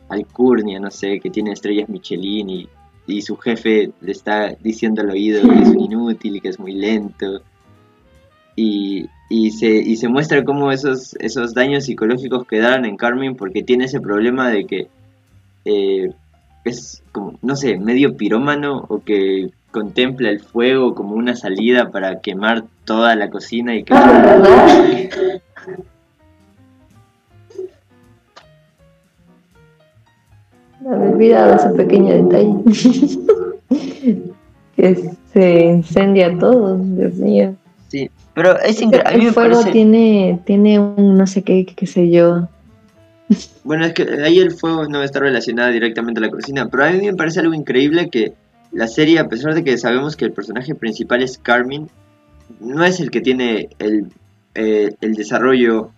[0.08, 2.68] alcurnia, no sé, que tiene estrellas Michelin y,
[3.06, 6.58] y su jefe le está diciendo al oído que es un inútil y que es
[6.58, 7.42] muy lento.
[8.56, 13.62] Y, y, se, y se muestra cómo esos, esos daños psicológicos quedaron en Carmen porque
[13.62, 14.88] tiene ese problema de que
[15.64, 16.12] eh,
[16.64, 22.20] es como, no sé, medio pirómano o que contempla el fuego como una salida para
[22.20, 23.94] quemar toda la cocina y que...
[30.80, 32.54] No me he olvidado ese pequeño detalle.
[34.76, 37.54] que se incendia todo, Dios mío.
[37.88, 39.26] Sí, pero es increíble.
[39.26, 39.72] El fuego parece...
[39.72, 42.48] tiene, tiene un no sé qué, qué sé yo.
[43.62, 46.90] Bueno, es que ahí el fuego no está relacionado directamente a la cocina, pero a
[46.90, 48.32] mí me parece algo increíble que
[48.72, 51.88] la serie, a pesar de que sabemos que el personaje principal es Carmen,
[52.58, 54.08] no es el que tiene el,
[54.54, 55.90] eh, el desarrollo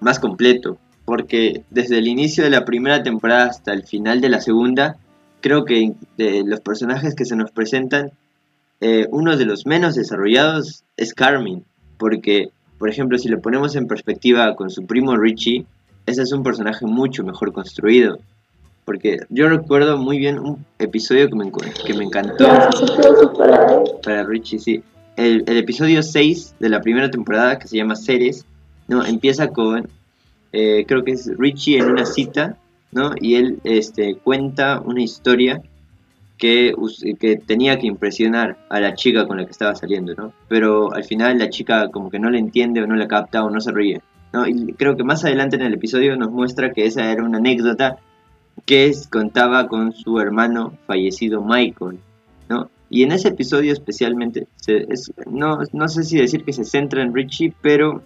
[0.00, 4.40] más completo, porque desde el inicio de la primera temporada hasta el final de la
[4.40, 4.96] segunda,
[5.40, 8.10] creo que de los personajes que se nos presentan,
[8.80, 11.64] eh, uno de los menos desarrollados es Carmen,
[11.98, 15.66] porque, por ejemplo, si lo ponemos en perspectiva con su primo Richie,
[16.08, 18.18] ese es un personaje mucho mejor construido.
[18.84, 21.52] Porque yo recuerdo muy bien un episodio que me,
[21.86, 22.46] que me encantó
[24.02, 24.82] para Richie, sí.
[25.16, 28.46] El, el episodio 6 de la primera temporada, que se llama Ceres,
[28.86, 29.04] ¿no?
[29.04, 29.88] Empieza con,
[30.52, 32.56] eh, creo que es Richie en una cita,
[32.92, 33.10] ¿no?
[33.20, 35.60] Y él este, cuenta una historia
[36.38, 36.72] que,
[37.20, 40.32] que tenía que impresionar a la chica con la que estaba saliendo, ¿no?
[40.48, 43.50] Pero al final la chica como que no le entiende o no la capta o
[43.50, 44.00] no se ríe,
[44.46, 47.96] Y creo que más adelante en el episodio nos muestra que esa era una anécdota
[48.66, 51.98] que contaba con su hermano fallecido Michael,
[52.48, 52.68] ¿no?
[52.90, 57.02] Y en ese episodio especialmente, se- es- no, no sé si decir que se centra
[57.02, 58.02] en Richie, pero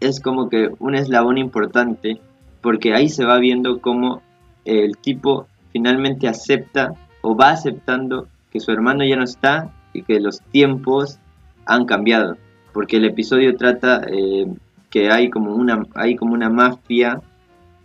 [0.00, 2.20] es como que un eslabón importante,
[2.60, 4.22] porque ahí se va viendo cómo
[4.64, 10.20] el tipo finalmente acepta o va aceptando que su hermano ya no está y que
[10.20, 11.18] los tiempos
[11.66, 12.36] han cambiado,
[12.72, 14.46] porque el episodio trata eh,
[14.92, 17.20] que hay como una, hay como una mafia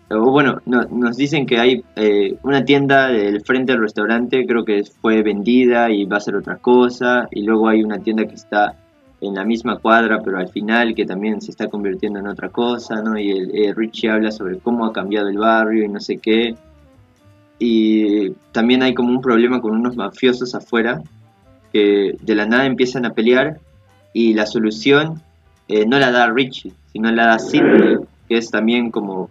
[0.10, 4.64] o bueno, no- nos dicen que hay eh, una tienda del frente del restaurante, creo
[4.64, 8.36] que fue vendida y va a ser otra cosa, y luego hay una tienda que
[8.36, 8.76] está
[9.20, 13.02] en la misma cuadra, pero al final que también se está convirtiendo en otra cosa,
[13.02, 13.18] ¿no?
[13.20, 16.56] Y eh, Richie habla sobre cómo ha cambiado el barrio y no sé qué.
[17.60, 21.02] Y también hay como un problema con unos mafiosos afuera
[21.74, 23.60] que de la nada empiezan a pelear
[24.14, 25.22] y la solución
[25.68, 29.30] eh, no la da Richie, sino la da Sidney, que es también como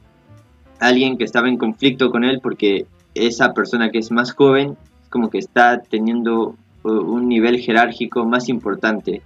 [0.79, 4.77] alguien que estaba en conflicto con él porque esa persona que es más joven
[5.11, 9.21] como que está teniendo uh, un nivel jerárquico más importante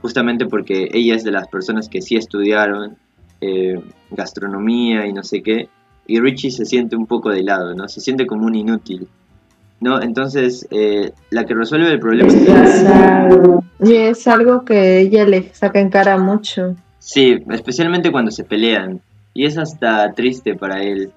[0.00, 2.96] justamente porque ella es de las personas que sí estudiaron
[3.40, 3.80] eh,
[4.12, 5.68] gastronomía y no sé qué
[6.06, 9.08] y Richie se siente un poco de lado no se siente como un inútil
[9.80, 12.32] no entonces eh, la que resuelve el problema.
[13.80, 16.76] Y es algo que ella le saca en cara mucho.
[17.04, 19.00] Sí especialmente cuando se pelean.
[19.34, 21.10] Y es hasta triste para él.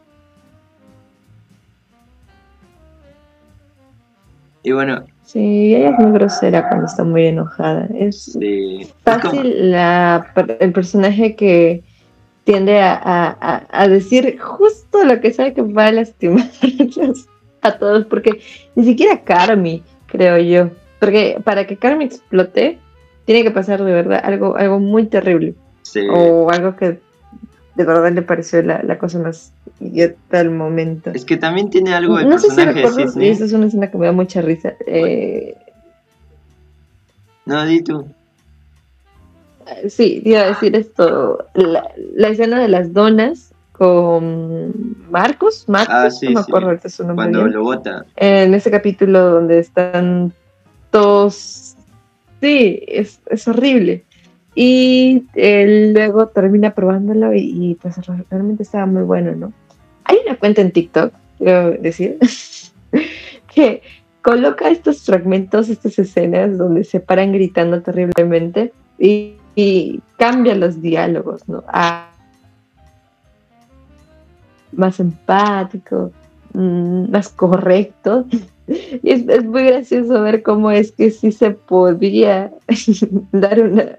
[4.64, 7.88] Y bueno Sí, ella es muy grosera cuando está muy enojada.
[7.94, 11.84] Es sí, es como- fácil la, el personaje que
[12.44, 17.28] tiende a, a- a- a decir justo lo que sabe que va a lastimarlos
[17.64, 18.40] a todos, porque
[18.76, 20.70] ni siquiera Carmi, creo yo,
[21.00, 22.78] porque para que Carmi explote,
[23.26, 25.56] tiene que pasar de verdad algo, algo muy terrible,
[26.02, 26.08] sí.
[26.12, 27.00] o algo que
[27.76, 31.12] de verdad le pareció la, la cosa más idiota al momento.
[31.14, 33.30] Es que también tiene algo el No sé si personaje de Sidney.
[33.30, 34.74] esta es una escena que me da mucha risa.
[34.88, 35.56] eh,
[37.46, 38.06] No, di tú.
[39.90, 44.72] Sí, iba a decir esto, la, la escena de las donas con
[45.12, 46.50] Marcos, Marcos, Ah, sí, no me sí.
[46.50, 47.54] acuerdo ahorita su nombre Cuando bien.
[47.54, 48.06] lo bota.
[48.16, 50.32] En ese capítulo donde están
[50.92, 51.76] todos,
[52.42, 54.05] sí, es, es horrible.
[54.56, 57.98] Y luego termina probándolo y, pues
[58.30, 59.54] realmente estaba muy bueno, ¿no?
[60.06, 62.18] Hay una cuenta en TikTok, quiero decir,
[63.54, 63.82] que
[64.22, 69.36] coloca estos fragmentos, estas escenas donde se paran gritando terriblemente y,
[70.18, 71.64] cambia los diálogos, ¿no?
[74.72, 76.12] Más empático,
[76.54, 78.26] mm, más correcto.
[78.68, 82.52] Y es, es muy gracioso ver cómo es que sí se podía
[83.32, 83.96] dar una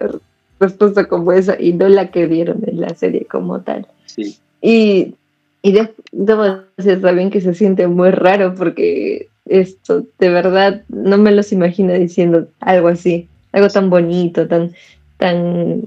[0.60, 3.86] respuesta como esa y no la que vieron en la serie como tal.
[4.06, 4.36] Sí.
[4.62, 5.14] Y,
[5.62, 11.18] y de- debo decir también que se siente muy raro porque esto, de verdad, no
[11.18, 14.72] me los imagino diciendo algo así, algo tan bonito, tan,
[15.18, 15.82] tan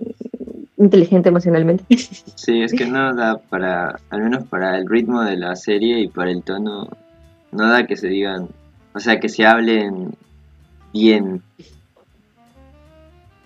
[0.77, 1.83] inteligente emocionalmente.
[2.35, 6.07] Sí, es que no da para, al menos para el ritmo de la serie y
[6.07, 6.87] para el tono,
[7.51, 8.47] no da que se digan,
[8.93, 10.15] o sea, que se hablen
[10.93, 11.41] bien,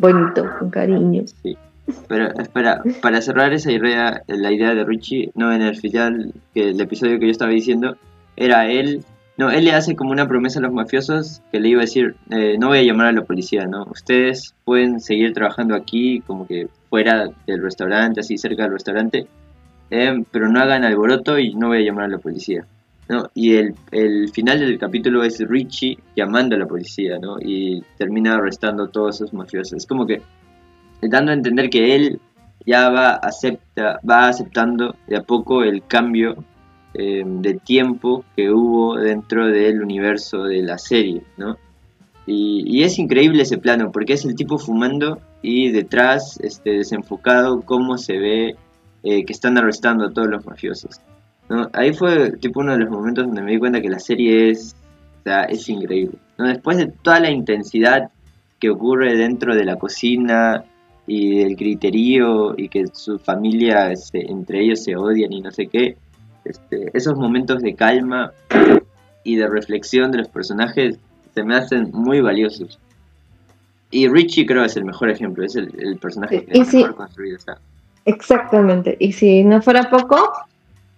[0.04, 1.24] Bonito, con cariño.
[1.42, 1.58] sí.
[2.10, 6.72] Pero espera, para cerrar esa idea, la idea de Richie, no en el final, que
[6.72, 7.96] el episodio que yo estaba diciendo,
[8.36, 9.06] era él,
[9.38, 12.18] no, él le hace como una promesa a los mafiosos que le iba a decir,
[12.32, 13.86] eh, no voy a llamar a la policía, ¿no?
[13.92, 19.28] Ustedes pueden seguir trabajando aquí, como que fuera del restaurante, así cerca del restaurante,
[19.90, 22.66] eh, pero no hagan alboroto y no voy a llamar a la policía.
[23.34, 23.76] Y el,
[24.32, 27.20] final del capítulo es Richie llamando a la policía.
[27.42, 29.74] Y termina arrestando a todos esos mafiosos.
[29.74, 30.22] Es como que
[31.02, 32.20] dando a entender que él
[32.66, 36.44] ya va, acepta, va aceptando de a poco el cambio
[36.94, 41.24] eh, de tiempo que hubo dentro del universo de la serie,
[42.26, 47.98] y es increíble ese plano, porque es el tipo fumando y detrás, este, desenfocado, cómo
[47.98, 48.56] se ve
[49.04, 51.02] eh, que están arrestando a todos los mafiosos.
[51.50, 51.70] ¿No?
[51.74, 54.76] Ahí fue tipo uno de los momentos donde me di cuenta que la serie es,
[55.20, 56.18] o sea, es increíble.
[56.38, 56.48] ¿no?
[56.48, 58.10] Después de toda la intensidad
[58.60, 60.64] que ocurre dentro de la cocina
[61.06, 65.98] y del griterío y que su familia, entre ellos se odian y no sé qué,
[66.46, 68.32] este, esos momentos de calma
[69.24, 70.98] y de reflexión de los personajes
[71.34, 72.80] se me hacen muy valiosos.
[73.92, 77.38] Y Richie creo es el mejor ejemplo, es el, el personaje que y mejor construido
[77.38, 77.60] está.
[78.06, 78.98] Exactamente.
[79.00, 80.32] Y si no fuera poco,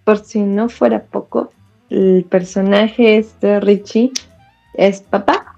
[0.05, 1.51] por si no fuera poco,
[1.89, 4.11] el personaje este Richie
[4.75, 5.57] es papá,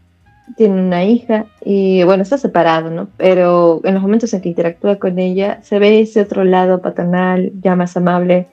[0.55, 3.10] tiene una hija y bueno, está separado, ¿no?
[3.17, 7.51] Pero en los momentos en que interactúa con ella, se ve ese otro lado paternal,
[7.62, 8.47] ya más amable,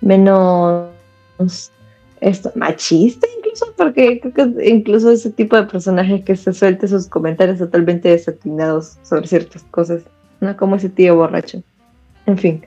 [0.00, 0.88] menos
[2.20, 7.08] esto, machista incluso, porque creo que incluso ese tipo de personajes que se suelte sus
[7.08, 10.02] comentarios totalmente desatinados sobre ciertas cosas,
[10.40, 10.56] ¿no?
[10.56, 11.62] Como ese tío borracho.
[12.26, 12.62] En fin.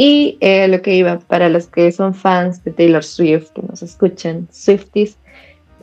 [0.00, 3.82] Y eh, lo que iba, para los que son fans de Taylor Swift, que nos
[3.82, 5.18] escuchan, Swifties,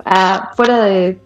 [0.05, 1.19] ah, fuera de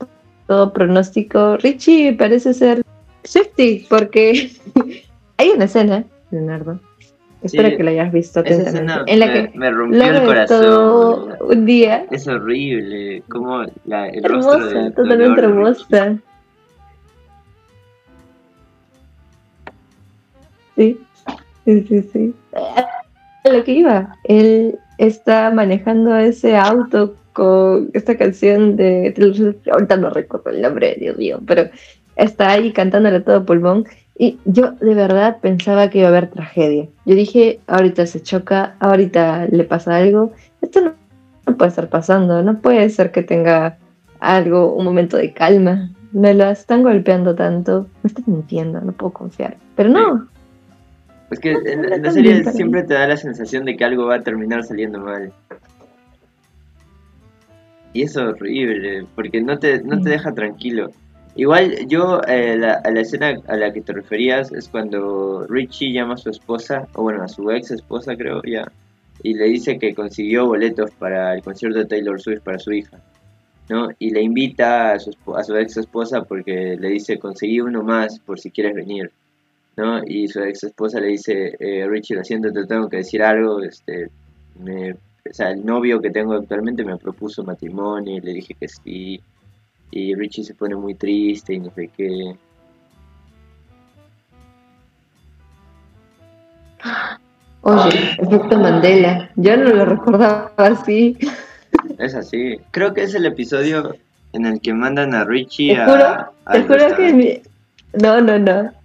[0.47, 2.81] todo pronóstico, Richie parece ser
[3.23, 4.51] Swiftie, porque
[5.37, 6.79] hay una escena, Leonardo,
[7.43, 10.61] espero Sí, que la hayas visto atentamente, en la me, que me rompió el corazón.
[10.61, 15.83] todo un día, Es horrible, como la, el rostro hermosa, de totalmente dolor de Richie.
[16.01, 16.17] hermosa.
[20.75, 20.99] Sí,
[21.69, 22.35] sí, sí, sí.
[22.53, 29.13] A lo que iba, él está manejando ese auto con esta canción de
[29.71, 31.69] ahorita no recuerdo el nombre, Dios mío, pero
[32.15, 33.85] está ahí cantándole todo pulmón.
[34.17, 36.89] Y yo de verdad pensaba que iba a haber tragedia.
[37.05, 40.33] Yo dije, ahorita se choca, ahorita le pasa algo.
[40.61, 40.93] Esto no,
[41.47, 43.77] no puede estar pasando, no puede ser que tenga
[44.19, 45.89] algo, un momento de calma.
[46.11, 49.55] Me la están golpeando tanto, me están mintiendo, no puedo confiar.
[49.77, 50.27] Pero no,
[51.31, 54.07] Es que en, no en la serie siempre te da la sensación de que algo
[54.07, 55.31] va a terminar saliendo mal.
[57.93, 60.91] Y es horrible, porque no te, no te deja tranquilo.
[61.35, 65.93] Igual yo, eh, la, a la escena a la que te referías es cuando Richie
[65.93, 68.69] llama a su esposa, o bueno, a su ex esposa creo ya,
[69.23, 72.99] y le dice que consiguió boletos para el concierto de Taylor Swift para su hija,
[73.69, 73.89] ¿no?
[73.99, 78.19] Y le invita a su, a su ex esposa porque le dice conseguí uno más
[78.19, 79.11] por si quieres venir.
[79.79, 80.01] ¿No?
[80.05, 83.63] Y su ex esposa le dice, eh, Richie, lo siento, te tengo que decir algo,
[83.63, 84.09] este,
[84.59, 84.97] me, o
[85.31, 89.21] sea, el novio que tengo actualmente me propuso matrimonio y le dije que sí,
[89.91, 92.35] y Richie se pone muy triste y no sé qué.
[97.61, 101.17] oye, efecto Mandela, yo no lo recordaba así.
[101.97, 102.59] Es así.
[102.71, 103.95] Creo que es el episodio
[104.33, 106.31] en el que mandan a Richie Te a...
[106.45, 107.41] al te juro que.
[107.93, 108.78] No, no, no.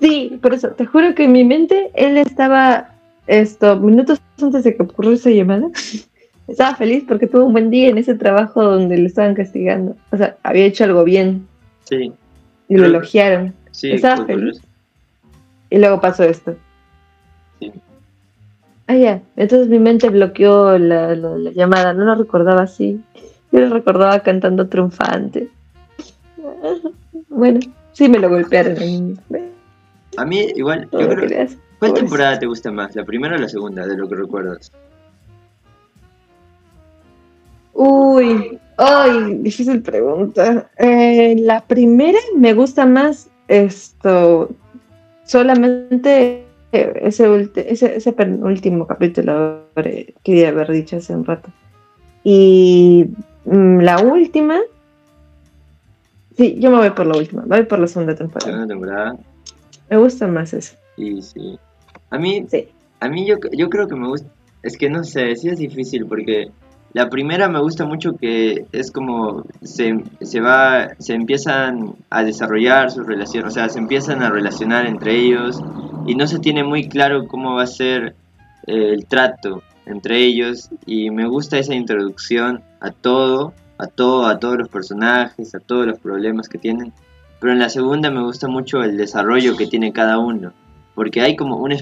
[0.00, 2.90] Sí, por eso, te juro que en mi mente él estaba,
[3.26, 5.68] esto, minutos antes de que ocurriera esa llamada,
[6.46, 9.96] estaba feliz porque tuvo un buen día en ese trabajo donde le estaban castigando.
[10.12, 11.46] O sea, había hecho algo bien
[11.84, 12.12] Sí,
[12.68, 13.54] y lo elogiaron.
[13.72, 13.90] sí.
[13.90, 14.40] Estaba fue feliz.
[14.60, 14.60] curioso.
[15.70, 16.54] Y luego pasó esto.
[17.58, 17.72] Sí.
[18.86, 19.20] Ah, ya.
[19.36, 23.00] Entonces mi mente bloqueó la, la- la llamada, no lo recordaba así.
[23.50, 25.48] Yo lo recordaba cantando triunfante.
[27.30, 27.60] Bueno,
[27.98, 28.76] sí me lo golpearon
[30.16, 30.46] a mí.
[30.54, 31.48] Igual, yo creo.
[31.80, 32.94] ¿Cuál temporada te gusta más?
[32.94, 34.70] ¿La primera o la segunda, de lo que recuerdas?
[37.74, 40.70] Uy, ay, difícil pregunta.
[40.78, 44.50] Eh, la primera me gusta más esto,
[45.24, 51.48] solamente eh, ese, ese, ese penúltimo capítulo habré- quería haber dicho hace un rato.
[52.24, 53.06] Y
[53.44, 54.58] mm, la última,
[56.38, 58.50] sí, yo me voy por la última, me voy por la segunda temporada.
[58.50, 59.16] Segunda temporada.
[59.90, 60.74] Me gusta más eso.
[60.96, 61.58] Y sí.
[62.10, 62.68] A mí, Sí.
[63.00, 64.28] a mí yo, yo creo que me gusta.
[64.62, 66.50] Es que no sé, sí es difícil porque
[66.94, 72.90] la primera me gusta mucho que es como se, se va, se empiezan a desarrollar
[72.90, 75.60] sus relaciones, o sea, se empiezan a relacionar entre ellos
[76.06, 78.14] y no se tiene muy claro cómo va a ser
[78.66, 84.38] eh, el trato entre ellos y me gusta esa introducción a todo, a todo, a
[84.38, 86.92] todos los personajes, a todos los problemas que tienen.
[87.40, 90.52] Pero en la segunda me gusta mucho el desarrollo que tiene cada uno.
[90.94, 91.72] Porque hay como un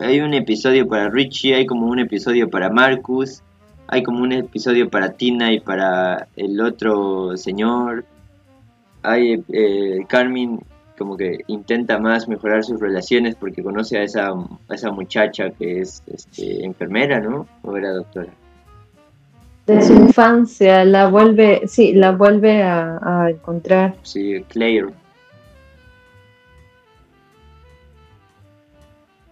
[0.00, 3.42] hay un episodio para Richie, hay como un episodio para Marcus,
[3.88, 8.04] hay como un episodio para Tina y para el otro señor.
[9.02, 10.60] Hay eh, Carmen
[10.96, 15.80] como que intenta más mejorar sus relaciones porque conoce a esa, a esa muchacha que
[15.80, 17.48] es este, enfermera, ¿no?
[17.62, 18.30] O era doctora.
[19.70, 23.94] De su infancia, la vuelve, sí, la vuelve a, a encontrar.
[24.02, 24.88] Sí, Claire.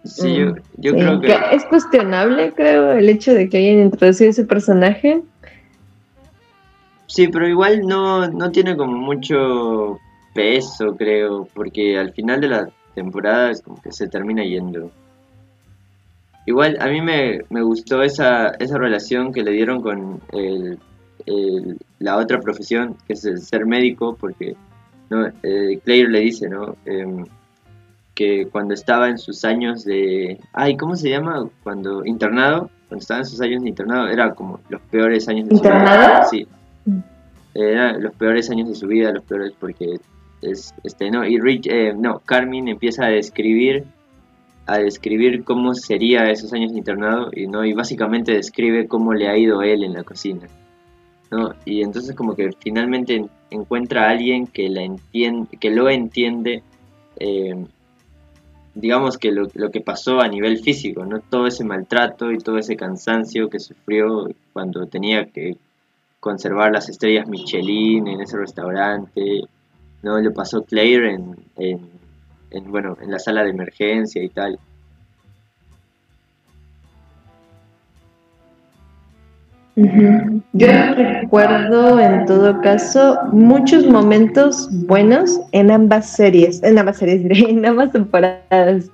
[0.05, 1.27] Sí, yo, yo Sí, creo que...
[1.27, 5.21] que es cuestionable, creo, el hecho de que hayan introducido ese personaje.
[7.07, 9.99] Sí, pero igual no, no tiene como mucho
[10.33, 14.89] peso, creo, porque al final de la temporada es como que se termina yendo.
[16.49, 20.79] Igual a mí me, me gustó esa, esa relación que le dieron con el,
[21.27, 24.55] el- la otra profesión, que es el ser médico, porque
[25.11, 25.27] ¿no?
[25.43, 26.75] Eh, Claire le dice, ¿no?
[26.85, 27.23] Em,
[28.15, 30.39] que cuando estaba en sus años de...
[30.53, 31.47] Ay, ¿cómo se llama?
[31.63, 35.55] Cuando internado, cuando estaba en sus años de internado, era como los peores años de
[35.55, 35.73] su vida.
[35.77, 36.27] ¿Internado?
[36.31, 36.47] Sí.
[36.85, 36.99] Mm.
[37.53, 39.99] Eran los peores años de su vida, los peores porque
[40.41, 43.83] es este no y Rich eh, no Carmen empieza a describir
[44.73, 49.27] a describir cómo sería esos años de internado y no y básicamente describe cómo le
[49.27, 50.47] ha ido él en la cocina
[51.31, 55.89] no y entonces como que finalmente en- encuentra a alguien que la entiende que lo
[55.89, 56.61] entiende
[57.17, 57.55] eh,
[58.75, 62.57] digamos que lo, lo que pasó a nivel físico no todo ese maltrato y todo
[62.59, 65.57] ese cansancio que sufrió cuando tenía que
[66.19, 69.45] conservar las estrellas Michelin en ese restaurante
[70.03, 71.15] no le pasó Claire
[71.57, 71.98] en,
[72.51, 74.59] en, bueno en la sala de emergencia y tal.
[80.53, 87.65] Yo recuerdo en todo caso muchos momentos buenos en ambas series, en ambas series, en
[87.65, 88.89] ambas temporadas.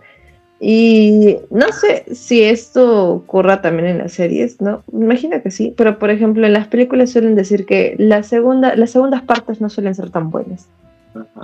[0.59, 4.83] Y no sé si esto ocurra también en las series, ¿no?
[4.93, 8.91] Imagino que sí, pero por ejemplo en las películas suelen decir que la segunda, las
[8.91, 10.69] segundas partes no suelen ser tan buenas.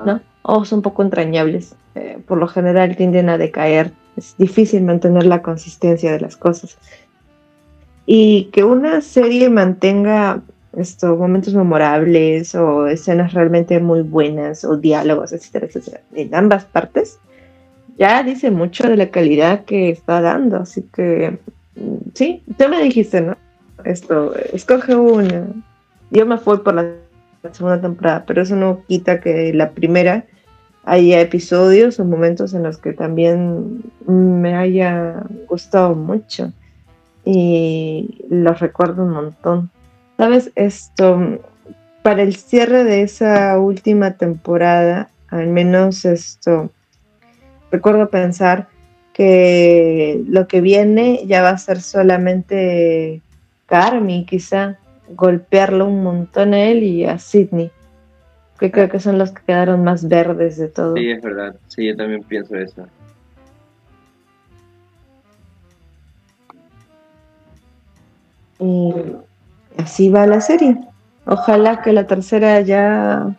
[0.05, 0.21] ¿No?
[0.43, 1.75] O son un poco entrañables.
[1.95, 3.91] Eh, por lo general tienden a decaer.
[4.17, 6.77] Es difícil mantener la consistencia de las cosas.
[8.05, 10.41] Y que una serie mantenga
[10.77, 17.19] estos momentos memorables o escenas realmente muy buenas o diálogos, etcétera, etcétera, en ambas partes,
[17.97, 20.57] ya dice mucho de la calidad que está dando.
[20.57, 21.39] Así que,
[21.75, 23.37] mm, sí, tú me dijiste, ¿no?
[23.83, 25.47] Esto, escoge una.
[26.09, 27.00] Yo me fui por la
[27.43, 30.25] la segunda temporada, pero eso no quita que la primera
[30.83, 36.51] haya episodios o momentos en los que también me haya gustado mucho
[37.23, 39.69] y los recuerdo un montón.
[40.17, 40.51] ¿Sabes?
[40.55, 41.39] Esto,
[42.03, 46.71] para el cierre de esa última temporada, al menos esto,
[47.71, 48.67] recuerdo pensar
[49.13, 53.21] que lo que viene ya va a ser solamente
[53.65, 54.77] Carmi, quizá
[55.15, 57.71] golpearlo un montón a él y a Sidney,
[58.59, 60.95] que creo que son los que quedaron más verdes de todo.
[60.95, 62.87] sí es verdad sí yo también pienso eso
[68.61, 68.93] Y
[69.77, 70.77] así va la serie.
[71.25, 73.35] Ojalá que la tercera ya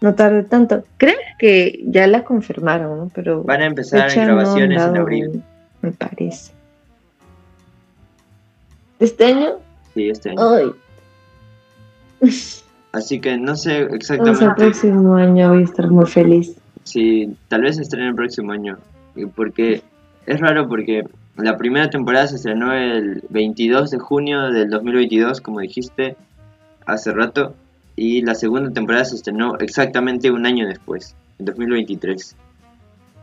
[0.00, 0.82] no tarde tanto.
[0.96, 3.10] Creo que ya la confirmaron, ¿no?
[3.14, 5.42] Pero van a empezar no grabaciones en abril
[5.80, 6.52] Me parece.
[8.98, 9.58] ¿Este año?
[9.94, 10.72] sí este año Ay,
[12.92, 16.56] así que no sé exactamente próximo año voy a estar muy feliz.
[16.84, 18.78] si tal vez se estrene el próximo año
[19.34, 19.82] porque
[20.26, 21.04] es raro porque
[21.36, 26.16] la primera temporada se estrenó el 22 de junio del 2022 como dijiste
[26.86, 27.54] hace rato
[27.96, 32.36] y la segunda temporada se estrenó exactamente un año después, en 2023.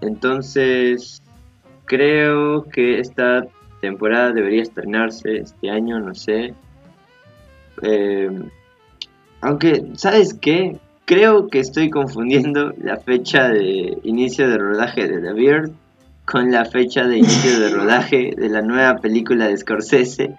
[0.01, 1.21] Entonces,
[1.85, 3.45] creo que esta
[3.81, 6.53] temporada debería estrenarse este año, no sé.
[7.81, 8.29] Eh,
[9.41, 10.77] aunque, ¿sabes qué?
[11.05, 15.71] Creo que estoy confundiendo la fecha de inicio de rodaje de The Beard
[16.25, 20.35] con la fecha de inicio de rodaje de la nueva película de Scorsese.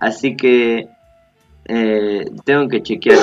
[0.00, 0.88] Así que
[1.66, 3.18] eh, tengo que chequear.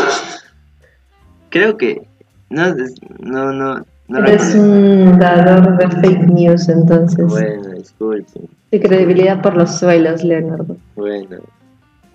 [1.49, 2.07] Creo que
[2.49, 2.73] no,
[3.19, 3.85] no, no.
[4.07, 4.73] no Eres recuerdo.
[4.73, 7.25] un dador de fake news, entonces.
[7.25, 8.47] Bueno, disculpen.
[8.71, 10.77] De credibilidad por los suelos, Leonardo.
[10.95, 11.37] Bueno,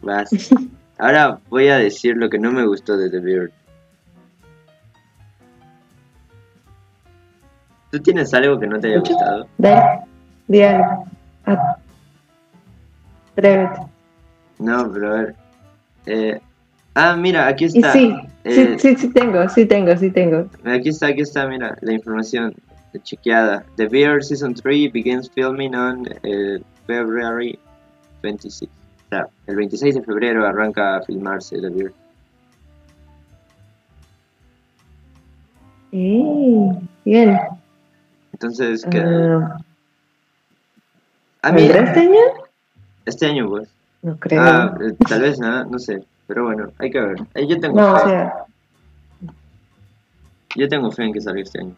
[0.03, 0.31] vas.
[1.01, 3.51] Ahora voy a decir lo que no me gustó de The Beard.
[7.91, 9.49] ¿Tú tienes algo que no te haya gustado?
[9.59, 10.01] Dale,
[10.47, 11.05] di algo.
[13.35, 13.81] Atrévete.
[14.59, 15.35] No, pero a ver.
[16.07, 16.41] Eh,
[16.95, 17.93] ah, mira, aquí está.
[17.93, 20.49] sí, Eh, sí, sí, sí tengo, sí tengo, sí tengo.
[20.65, 22.55] Aquí está, aquí está, mira, la información
[23.03, 23.65] chequeada.
[23.77, 27.59] The Beard Season 3 begins filming on eh, February
[28.23, 28.71] 26.
[29.11, 31.93] O sea, el 26 de febrero arranca a filmarse The Beard.
[35.93, 37.39] Eh, bien.
[38.33, 38.91] Entonces, a
[41.53, 42.19] mí, ¿Vendrá este año?
[43.05, 43.69] este año, pues.
[44.03, 44.41] No creo.
[44.43, 46.03] Ah, eh, tal vez nada, no sé.
[46.29, 47.17] Pero bueno, hay que ver.
[47.35, 48.09] Eh, yo tengo no, o fe.
[48.09, 48.33] sea,
[50.57, 51.75] Yo tengo fe en que salga este año.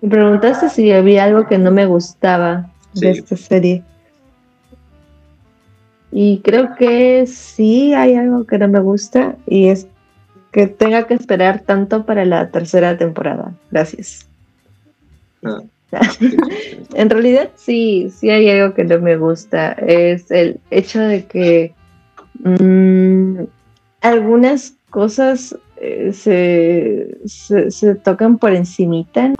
[0.00, 3.82] me preguntaste si había algo que no me gustaba de esta serie.
[6.10, 9.86] Y creo que sí hay algo que no me gusta y es
[10.52, 13.52] que tenga que esperar tanto para la tercera temporada.
[13.70, 14.26] Gracias.
[15.44, 15.60] Ah,
[16.94, 19.72] En realidad sí, sí hay algo que no me gusta.
[19.72, 21.74] Es el hecho de que
[22.42, 23.44] mm,
[24.00, 29.28] algunas cosas eh, se, se, se tocan por encimita.
[29.28, 29.36] ¿no?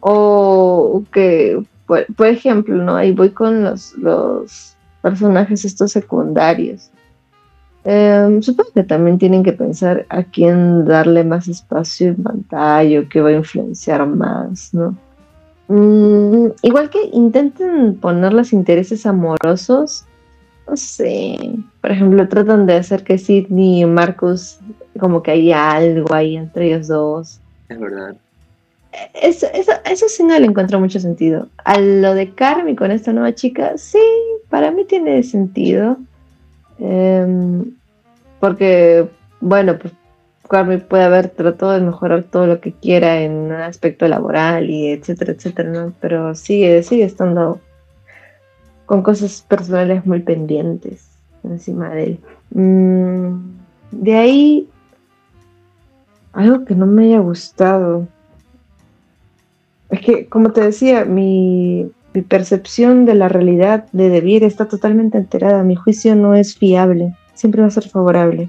[0.00, 2.96] O que, por, por ejemplo, ¿no?
[2.96, 4.71] Ahí voy con los, los
[5.02, 6.90] personajes estos secundarios.
[7.84, 13.08] Em, supongo que también tienen que pensar a quién darle más espacio en pantalla o
[13.08, 14.96] qué va a influenciar más, ¿no?
[15.66, 20.04] Mm, igual que intenten poner los intereses amorosos,
[20.68, 21.36] no sé,
[21.80, 24.58] por ejemplo, tratan de hacer que Sidney y Marcus
[25.00, 27.40] como que haya algo ahí entre ellos dos.
[27.68, 28.14] es verdad.
[29.14, 31.48] Eso, eso, eso sí no le encuentro mucho sentido.
[31.64, 33.98] A lo de Carmi con esta nueva chica, sí,
[34.50, 35.96] para mí tiene sentido.
[36.78, 37.72] Em,
[38.40, 39.08] porque,
[39.40, 39.94] bueno, pues
[40.48, 44.88] Carmi puede haber tratado de mejorar todo lo que quiera en un aspecto laboral y
[44.88, 45.94] etcétera, etcétera, ¿no?
[46.00, 47.60] Pero sigue, sigue estando
[48.84, 51.08] con cosas personales muy pendientes
[51.44, 52.20] encima de él.
[52.50, 53.36] Mm,
[53.92, 54.68] de ahí,
[56.32, 58.06] algo que no me haya gustado.
[59.92, 65.18] Es que, como te decía, mi, mi percepción de la realidad de Debir está totalmente
[65.18, 65.62] alterada.
[65.62, 67.14] Mi juicio no es fiable.
[67.34, 68.48] Siempre va a ser favorable.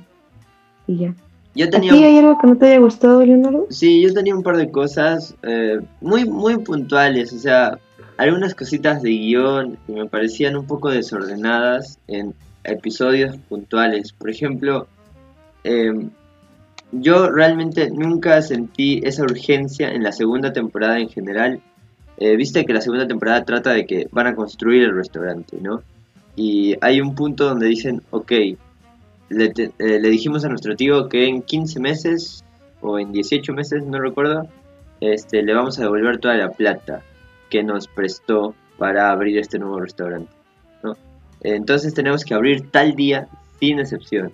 [0.88, 1.14] Y ya.
[1.56, 3.68] Yo ¿A tenía ti un- hay algo que no te haya gustado, Leonardo?
[3.70, 7.78] Sí, yo tenía un par de cosas eh, muy, muy puntuales, o sea,
[8.18, 12.34] algunas cositas de guion que me parecían un poco desordenadas en
[12.64, 14.14] episodios puntuales.
[14.14, 14.88] Por ejemplo,
[15.64, 16.10] em,
[16.94, 21.60] yo realmente nunca sentí esa urgencia en la segunda temporada en general.
[22.18, 25.82] Eh, Viste que la segunda temporada trata de que van a construir el restaurante, ¿no?
[26.36, 28.32] Y hay un punto donde dicen, ok,
[29.30, 32.44] le, te- eh, le dijimos a nuestro tío que en 15 meses
[32.82, 34.48] o en 18 meses, no recuerdo,
[35.00, 37.02] este, le vamos a devolver toda la plata
[37.50, 40.32] que nos prestó para abrir este nuevo restaurante.
[40.84, 40.96] ¿no?
[41.42, 43.28] Entonces tenemos que abrir tal día
[43.60, 44.32] sin excepción.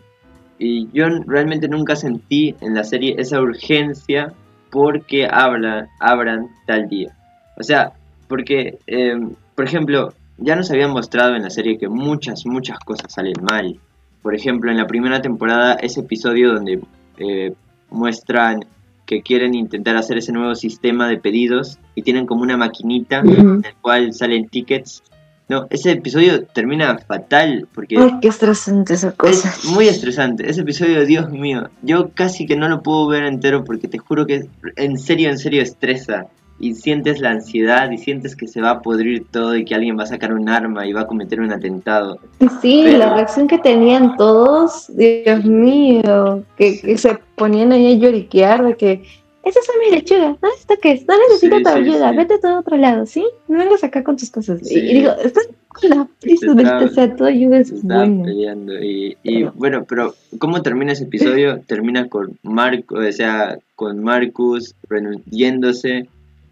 [0.59, 4.33] Y yo realmente nunca sentí en la serie esa urgencia
[4.69, 7.15] porque abran, abran tal día.
[7.57, 7.93] O sea,
[8.27, 9.17] porque, eh,
[9.55, 13.79] por ejemplo, ya nos habían mostrado en la serie que muchas, muchas cosas salen mal.
[14.21, 16.81] Por ejemplo, en la primera temporada, ese episodio donde
[17.17, 17.53] eh,
[17.89, 18.65] muestran
[19.05, 23.31] que quieren intentar hacer ese nuevo sistema de pedidos y tienen como una maquinita Ujú.
[23.31, 25.01] en la cual salen tickets.
[25.49, 29.49] No, ese episodio termina fatal porque Ay, qué estresante esa cosa.
[29.49, 30.47] es muy estresante.
[30.49, 34.27] Ese episodio, Dios mío, yo casi que no lo puedo ver entero porque te juro
[34.27, 34.45] que
[34.75, 36.27] en serio, en serio estresa.
[36.61, 39.97] Y sientes la ansiedad y sientes que se va a podrir todo y que alguien
[39.97, 42.19] va a sacar un arma y va a cometer un atentado.
[42.61, 47.97] Sí, Pero- la reacción que tenían todos, Dios mío, que, que se ponían ahí a
[47.97, 49.03] lloriquear de que
[49.49, 50.49] esas son mis lechugas, ¿no?
[50.57, 51.07] ¿Esto qué es?
[51.07, 52.17] No necesito Sí, tu sí, ayuda, sí.
[52.17, 53.25] vete a todo otro lado, ¿sí?
[53.47, 54.59] No vengas acá con tus cosas.
[54.71, 58.23] Y- digo, estás con la prisa maldita sea, todo ayuda es bueno.
[58.25, 61.59] peleando y, y Pero- bueno, pero ¿cómo termina ese episodio?
[61.67, 66.07] Termina con Marco, o sea, con Marcus renu- yéndose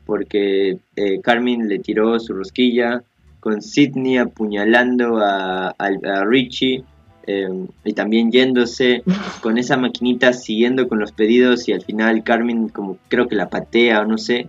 [0.06, 3.04] porque eh, Carmen le tiró su rosquilla,
[3.40, 6.84] con Sidney apuñalando a, a Richie
[7.28, 7.48] eh,
[7.84, 9.04] y también yéndose
[9.42, 13.50] con esa maquinita siguiendo con los pedidos y al final Carmen como creo que la
[13.50, 14.48] patea o no sé.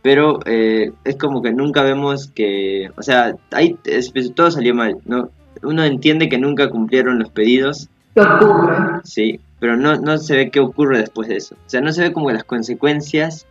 [0.00, 4.74] Pero eh, es como que nunca vemos que, o sea, ahí es- pues, todo salió
[4.74, 5.30] mal, ¿no?
[5.62, 9.00] Uno entiende que nunca cumplieron los pedidos, ¿Qué ocurre?
[9.02, 11.56] sí, pero no, no se ve qué ocurre después de eso.
[11.66, 13.44] O sea, no se ve como las consecuencias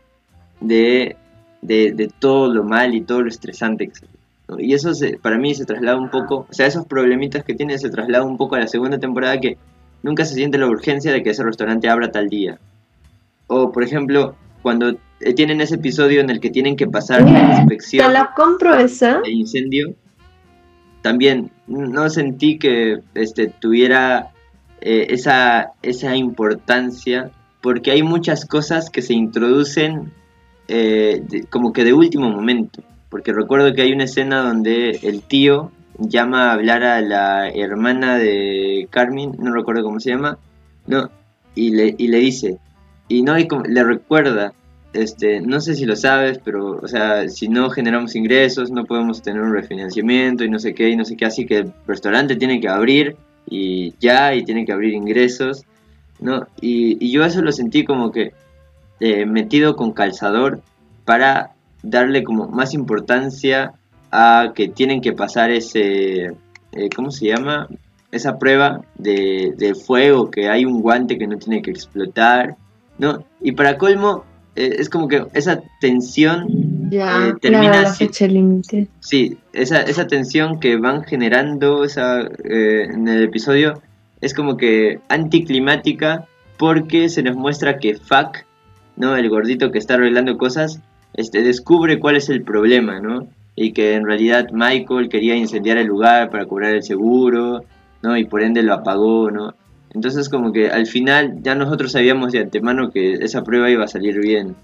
[0.61, 1.17] de,
[1.61, 4.16] de, de todo lo mal y todo lo estresante que salió.
[4.47, 4.59] ¿No?
[4.59, 7.77] Y eso se- para mí se traslada un poco, o sea, esos problemitas que tiene
[7.77, 9.57] se traslada un poco a la segunda temporada que
[10.03, 12.59] nunca se siente la urgencia de que ese restaurante abra tal día.
[13.47, 14.89] O, por ejemplo, cuando
[15.19, 18.75] eh, tienen ese episodio en el que tienen que pasar la Te inspección la compro
[18.75, 19.21] esa.
[19.21, 19.93] de incendio,
[21.01, 24.31] también no sentí que este, tuviera
[24.81, 27.31] eh, esa, esa importancia,
[27.61, 30.11] porque hay muchas cosas que se introducen
[30.67, 32.83] eh, de- como que de último momento.
[33.09, 38.17] Porque recuerdo que hay una escena donde el tío llama a hablar a la hermana
[38.17, 40.37] de Carmen, no recuerdo cómo se llama,
[40.85, 41.09] no,
[41.55, 42.57] y le, y le dice,
[43.07, 44.53] y no como- le recuerda,
[44.93, 49.21] este, no sé si lo sabes, pero, o sea, si no generamos ingresos, no podemos
[49.21, 52.35] tener un refinanciamiento y no sé qué, y no sé qué, así que el restaurante
[52.35, 53.15] tiene que abrir
[53.49, 55.65] y ya, y tiene que abrir ingresos,
[56.19, 56.47] ¿no?
[56.61, 58.33] Y, y yo eso lo sentí como que
[58.99, 60.61] eh, metido con calzador
[61.05, 61.51] para
[61.83, 63.73] darle como más importancia
[64.11, 66.25] a que tienen que pasar ese,
[66.71, 67.67] eh, ¿cómo se llama?
[68.11, 72.55] Esa prueba de, de fuego, que hay un guante que no tiene que explotar,
[72.97, 73.23] ¿no?
[73.41, 74.23] Y para colmo,
[74.55, 76.47] eh, es como que esa tensión
[76.89, 78.05] Ya, Eh, termina claro, la así.
[78.05, 78.87] fecha límite.
[79.01, 83.81] Sí, esa, esa tensión que van generando esa, eh, en el episodio
[84.21, 86.25] es como que anticlimática
[86.57, 88.45] porque se nos muestra que Fuck,
[88.95, 89.15] ¿no?
[89.17, 90.79] El gordito que está arreglando cosas,
[91.17, 93.27] este, descubre cuál es el problema, ¿no?
[93.55, 97.65] Y que en realidad Michael quería incendiar el lugar para cobrar el seguro,
[98.01, 98.15] ¿no?
[98.15, 99.55] Y por ende lo apagó, ¿no?
[99.93, 103.87] Entonces como que al final ya nosotros sabíamos de antemano que esa prueba iba a
[103.87, 104.55] salir bien,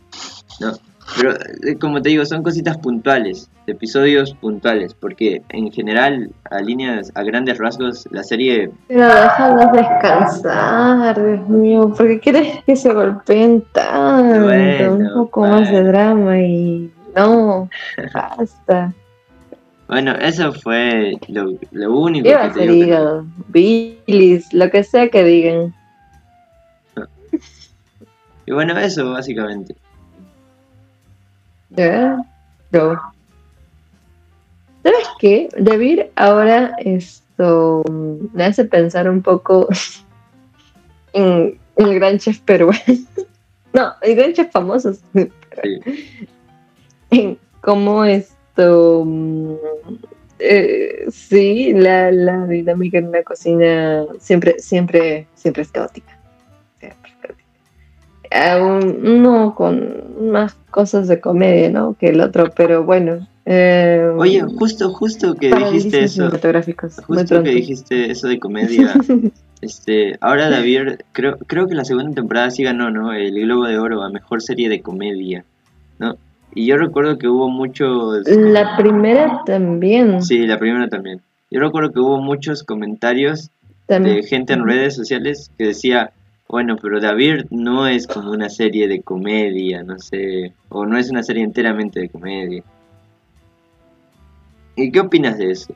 [0.59, 0.73] ¿no?
[1.17, 1.33] Pero
[1.63, 7.23] eh, como te digo, son cositas puntuales, episodios puntuales, porque en general, a líneas, a
[7.23, 14.43] grandes rasgos, la serie, Pero déjalos descansar, Dios mío, porque quieres que se golpeen tanto,
[14.43, 17.69] Bueno, un poco más de drama y no,
[18.13, 18.93] basta.
[19.87, 23.25] bueno, eso fue lo, lo único que te digo.
[23.49, 25.73] bilis, lo que sea que digan.
[28.45, 29.73] Y bueno, eso básicamente.
[34.83, 35.49] ¿Sabes qué?
[35.57, 37.83] David ahora esto
[38.33, 39.67] me hace pensar un poco
[41.13, 42.79] en, en el gran chef peruano.
[43.73, 44.93] No, el gran chef famoso.
[44.93, 45.29] Sí.
[47.09, 49.03] En cómo esto.
[49.05, 49.53] mm,
[50.39, 56.12] eh, sí, la, la dinámica en la cocina siempre, siempre, siempre es caótica.
[58.33, 61.93] Aún uno con más cosas de comedia, ¿no?
[61.93, 63.27] Que el otro, pero bueno.
[63.45, 66.29] eh, Oye, justo, justo que dijiste eso,
[67.05, 68.93] justo que dijiste eso de comedia,
[69.61, 73.13] este, ahora David, creo, creo que la segunda temporada sí ganó, ¿no?
[73.13, 75.45] El Globo de Oro a Mejor Serie de Comedia,
[75.99, 76.17] ¿no?
[76.55, 78.27] Y yo recuerdo que hubo muchos...
[78.27, 80.21] La primera también.
[80.21, 81.21] Sí, la primera también.
[81.49, 83.49] Yo recuerdo que hubo muchos comentarios
[83.87, 84.17] también.
[84.17, 86.11] de gente en redes sociales que decía,
[86.53, 91.09] bueno, pero David no es como una serie de comedia, no sé, o no es
[91.09, 92.63] una serie enteramente de comedia.
[94.75, 95.73] ¿Y qué opinas de eso?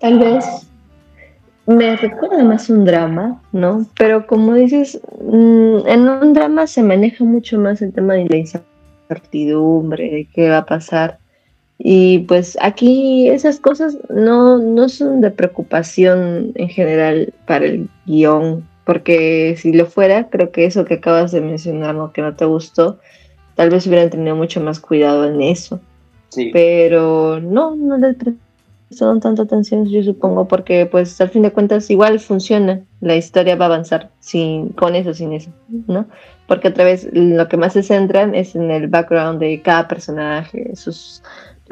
[0.00, 0.68] Tal vez
[1.66, 3.86] me recuerda más un drama, ¿no?
[3.96, 8.36] Pero como dices, mm, en un drama se maneja mucho más el tema de la
[8.36, 11.20] incertidumbre, de qué va a pasar.
[11.84, 18.64] Y pues aquí esas cosas no, no son de preocupación en general para el guion,
[18.84, 22.12] porque si lo fuera, creo que eso que acabas de mencionar, ¿no?
[22.12, 23.00] que no te gustó,
[23.56, 25.80] tal vez hubieran tenido mucho más cuidado en eso
[26.32, 26.50] Sí.
[26.50, 31.90] pero no, no le prestaron tanta atención, yo supongo, porque pues al fin de cuentas
[31.90, 35.50] igual funciona, la historia va a avanzar sin, con eso, sin eso,
[35.88, 36.06] ¿no?
[36.46, 40.74] Porque otra vez lo que más se centran es en el background de cada personaje,
[40.74, 41.22] sus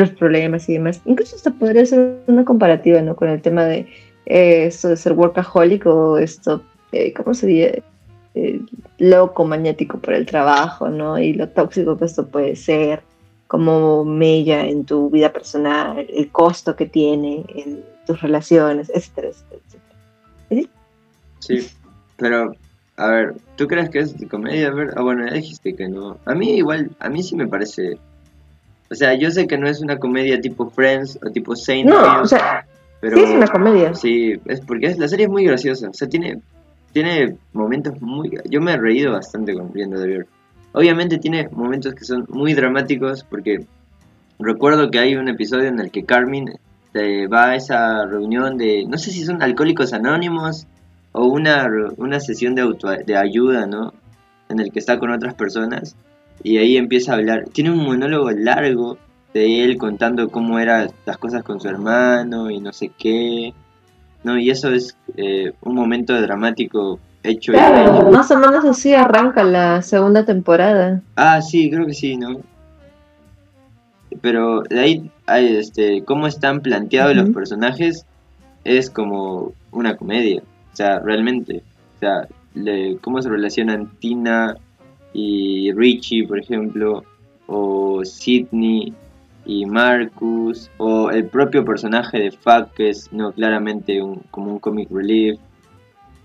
[0.00, 1.00] los problemas y demás.
[1.04, 3.14] Incluso hasta podría ser una comparativa, ¿no?
[3.14, 3.86] Con el tema de
[4.26, 7.82] eh, esto de ser workaholic o esto, eh, ¿cómo se diría?
[8.34, 8.60] Eh,
[8.98, 11.18] loco, magnético por el trabajo, ¿no?
[11.18, 13.02] Y lo tóxico que esto puede ser
[13.48, 19.60] como mella en tu vida personal, el costo que tiene en tus relaciones, etcétera, etcétera,
[20.48, 20.70] etcétera.
[21.40, 21.68] Sí,
[22.16, 22.54] pero,
[22.96, 24.68] a ver, ¿tú crees que es de comedia?
[24.68, 26.18] A ver, ah, bueno, ya dijiste que no.
[26.26, 27.98] A mí igual, a mí sí me parece...
[28.90, 32.22] O sea, yo sé que no es una comedia tipo Friends o tipo Saint No,
[32.22, 32.66] o sea,
[33.00, 33.94] pero sí es una comedia.
[33.94, 35.88] Sí, es porque es, la serie es muy graciosa.
[35.88, 36.40] O sea, tiene,
[36.92, 38.36] tiene momentos muy...
[38.48, 40.26] Yo me he reído bastante con viendo The Bear.
[40.72, 43.64] Obviamente tiene momentos que son muy dramáticos porque
[44.38, 46.58] recuerdo que hay un episodio en el que Carmen
[46.94, 48.84] eh, va a esa reunión de...
[48.86, 50.66] No sé si son alcohólicos anónimos
[51.12, 53.94] o una, una sesión de, auto, de ayuda, ¿no?
[54.48, 55.96] En el que está con otras personas
[56.42, 57.44] y ahí empieza a hablar.
[57.52, 58.98] Tiene un monólogo largo
[59.34, 63.52] de él contando cómo eran las cosas con su hermano y no sé qué.
[64.24, 68.92] No, y eso es eh, un momento dramático hecho y Claro, más o menos así
[68.92, 71.00] arranca la segunda temporada.
[71.16, 72.40] Ah, sí, creo que sí, ¿no?
[74.20, 78.04] Pero de ahí, hay, este, cómo están planteados los personajes
[78.64, 80.42] es como una comedia.
[80.72, 81.62] O sea, realmente.
[81.96, 84.56] O sea, le- cómo se relacionan Tina
[85.12, 87.04] y Richie, por ejemplo,
[87.46, 88.94] o Sidney
[89.44, 94.58] y Marcus, o el propio personaje de Fuck, que es no claramente un, como un
[94.58, 95.38] comic relief,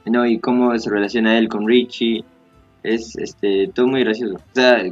[0.05, 0.25] ¿no?
[0.25, 2.23] Y cómo se relaciona él con Richie
[2.83, 4.36] es este todo muy gracioso.
[4.36, 4.83] O sea,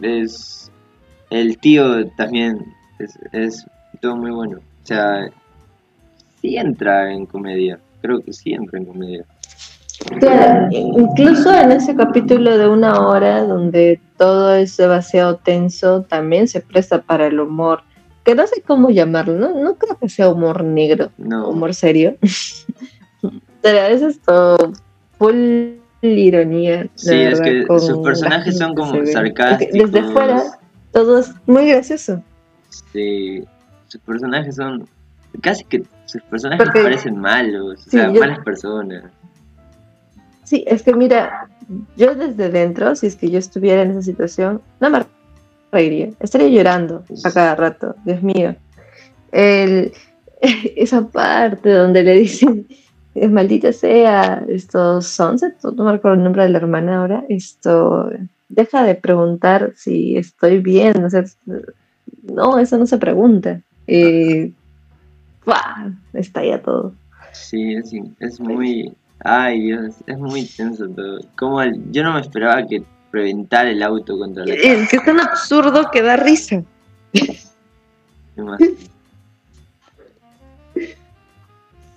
[0.00, 0.70] es
[1.30, 3.66] el tío también es, es
[4.00, 4.58] todo muy bueno.
[4.58, 5.30] O sea,
[6.40, 7.78] sí entra en comedia.
[8.00, 9.24] Creo que sí entra en comedia.
[10.18, 16.60] Claro, incluso en ese capítulo de una hora donde todo es demasiado tenso, también se
[16.60, 17.82] presta para el humor,
[18.24, 22.16] que no sé cómo llamarlo, no, no creo que sea humor negro, No, humor serio,
[23.62, 24.72] pero a veces todo
[25.18, 26.88] full ironía.
[26.94, 29.72] sí, es que sus personajes son como sarcásticos.
[29.92, 30.42] Desde fuera
[30.92, 32.22] todo es muy gracioso.
[32.92, 33.44] Sí,
[33.88, 34.86] sus personajes son
[35.40, 39.04] casi que sus personajes Porque- parecen malos, o Sí, sea, yo- malas personas.
[40.52, 41.48] Sí, es que mira,
[41.96, 45.02] yo desde dentro, si es que yo estuviera en esa situación, no me
[45.72, 48.54] reiría, estaría llorando a cada rato, Dios mío.
[49.32, 52.66] Esa parte donde le dicen,
[53.14, 58.10] "Eh, maldita sea, esto, Sunset, no me recuerdo el nombre de la hermana ahora, esto,
[58.50, 61.24] deja de preguntar si estoy bien, o sea,
[62.24, 63.62] no, eso no se pregunta.
[63.86, 64.52] Eh,
[66.12, 66.92] estalla todo.
[67.32, 67.74] Sí,
[68.20, 68.92] es muy...
[69.24, 71.20] Ay, Dios, es muy tenso todo.
[71.36, 75.04] Como el- yo no me esperaba que reventar el auto contra la Es que es
[75.04, 76.62] tan absurdo que da risa.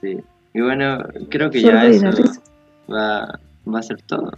[0.02, 0.20] Sí.
[0.54, 2.08] Y bueno, creo que ya eso
[2.92, 4.32] va, va a ser todo.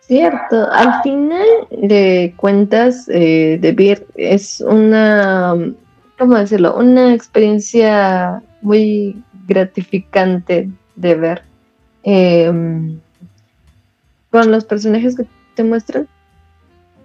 [0.00, 5.54] Cierto, al final de cuentas, eh, The Beer es una,
[6.18, 6.76] ¿cómo decirlo?
[6.76, 11.42] Una experiencia muy gratificante de ver.
[12.04, 12.52] Eh,
[14.30, 16.08] con los personajes que te muestran,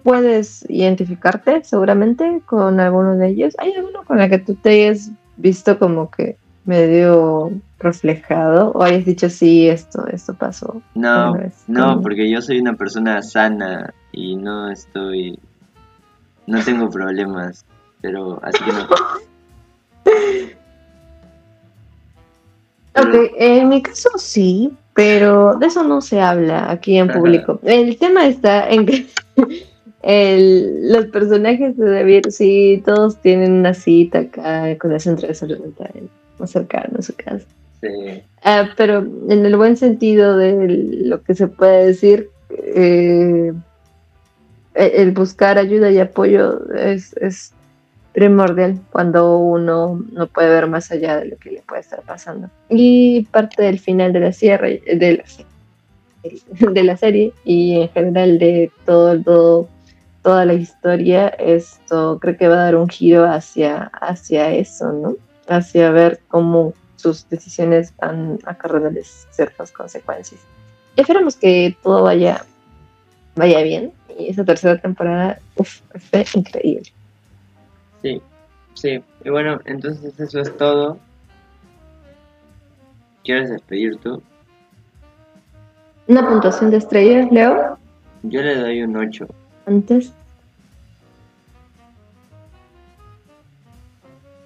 [0.02, 3.54] puedes identificarte seguramente con alguno de ellos.
[3.58, 9.04] ¿Hay alguno con el que tú te hayas visto como que medio reflejado o hayas
[9.04, 10.82] dicho sí, esto, esto pasó?
[10.94, 11.36] No,
[11.66, 15.38] no, porque yo soy una persona sana y no estoy...
[16.46, 17.64] No tengo problemas,
[18.02, 18.88] pero así que no.
[22.94, 27.58] Ok, en mi caso sí, pero de eso no se habla aquí en público.
[27.62, 29.06] El tema está en que
[30.02, 35.34] el- los personajes de David sí, todos tienen una cita acá con el centro de
[35.34, 37.46] salud mental más cercano a su casa.
[37.80, 38.22] Sí.
[38.44, 40.66] Ah, pero en el buen sentido de
[41.04, 43.52] lo que se puede decir, eh,
[44.74, 47.52] el el buscar ayuda y apoyo es, es
[48.12, 52.50] primordial cuando uno no puede ver más allá de lo que le puede estar pasando.
[52.68, 55.24] Y parte del final de la, cierre, de la,
[56.72, 59.68] de la serie y en general de todo, todo,
[60.22, 65.16] toda la historia, esto creo que va a dar un giro hacia, hacia eso, ¿no?
[65.48, 70.40] Hacia ver cómo sus decisiones van acarreándoles ciertas consecuencias.
[70.96, 72.44] Esperamos que todo vaya,
[73.34, 76.92] vaya bien y esa tercera temporada uf, fue increíble.
[78.02, 78.20] Sí,
[78.74, 79.02] sí.
[79.24, 80.98] Y bueno, entonces eso es todo.
[83.24, 84.20] ¿Quieres despedir tú?
[86.08, 87.78] Una puntuación de estrellas, Leo,
[88.24, 89.26] Yo le doy un 8.
[89.66, 90.12] antes.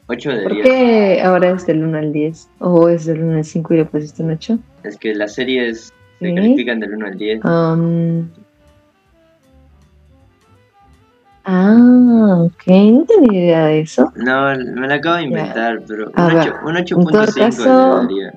[0.09, 0.66] 8 de ¿Por 10.
[0.66, 2.48] qué ahora es del 1 al 10?
[2.61, 4.59] ¿O es del 1 al 5 y le pusiste un 8?
[4.84, 6.34] Es que las series se Sí.
[6.34, 7.44] califican del 1 al 10.
[7.44, 8.28] Um,
[11.49, 14.12] Ah, ok, no tenía idea de eso.
[14.16, 17.38] No, me la acabo de inventar, pero un A ver, 8 un en todo 8.5
[17.38, 18.32] caso- le daría.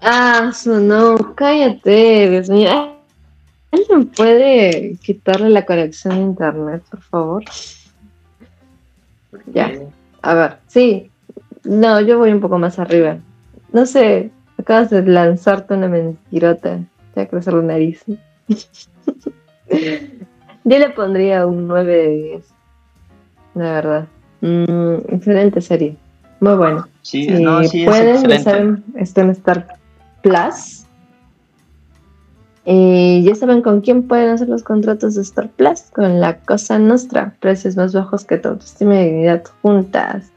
[0.00, 2.96] Ah, eso no, cállate, Dios mío.
[3.70, 7.44] ¿Alguien puede quitarle la conexión a internet, por favor?
[9.30, 9.70] ¿Por Ya.
[10.22, 11.12] A ver, sí.
[11.62, 13.18] No, yo voy un poco más arriba.
[13.72, 16.80] No sé, acabas de lanzarte una mentirota.
[17.14, 18.04] Te va a crecer la nariz.
[20.64, 22.44] yo le pondría un 9 de 10.
[23.54, 24.08] La verdad.
[24.40, 25.96] Mm, excelente serie.
[26.40, 26.88] Muy bueno.
[27.02, 29.78] Sí, Si no, sí, pueden, ya saben, está en Star
[30.22, 30.84] Plus.
[32.64, 35.82] Y ya saben con quién pueden hacer los contratos de Star Plus.
[35.92, 37.34] Con la Cosa Nostra.
[37.40, 40.32] Precios más bajos que tu autoestima y dignidad juntas.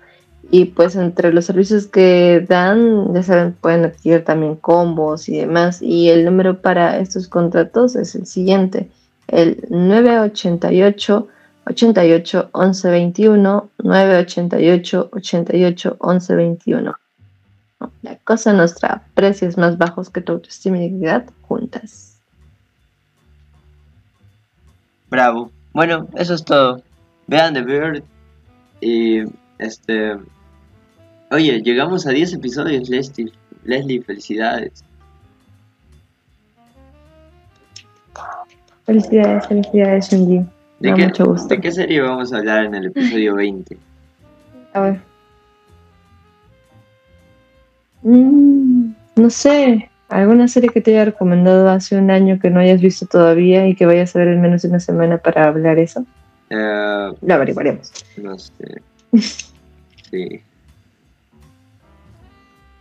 [0.52, 5.82] Y pues entre los servicios que dan, ya saben, pueden adquirir también combos y demás.
[5.82, 8.90] Y el número para estos contratos es el siguiente.
[9.28, 11.28] El 988
[11.68, 16.96] 88 11 21 988 88 11 21.
[17.80, 22.20] No, La cosa nuestra, precios más bajos que tu autoestima y dignidad juntas.
[25.10, 25.52] Bravo.
[25.74, 26.82] Bueno, eso es todo.
[27.28, 28.04] Vean The Bird.
[28.82, 29.24] Y
[29.58, 30.18] este.
[31.32, 33.32] Oye, llegamos a 10 episodios, Leslie.
[33.64, 34.84] Leslie, felicidades.
[38.86, 40.46] Felicidades, felicidades, Shinji.
[40.80, 41.48] ¿De, qué, mucho gusto.
[41.48, 43.78] ¿De qué serie vamos a hablar en el episodio 20?
[44.74, 45.00] A ver.
[48.04, 52.82] Mm, no sé, alguna serie que te haya recomendado hace un año que no hayas
[52.82, 56.06] visto todavía y que vayas a ver en menos de una semana para hablar eso.
[56.50, 57.92] Lo averiguaremos.
[58.18, 58.82] no sé.
[60.12, 60.40] Sí.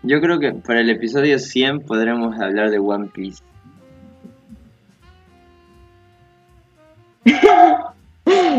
[0.02, 3.42] Yo creo que para el episodio 100 podremos hablar de One Piece.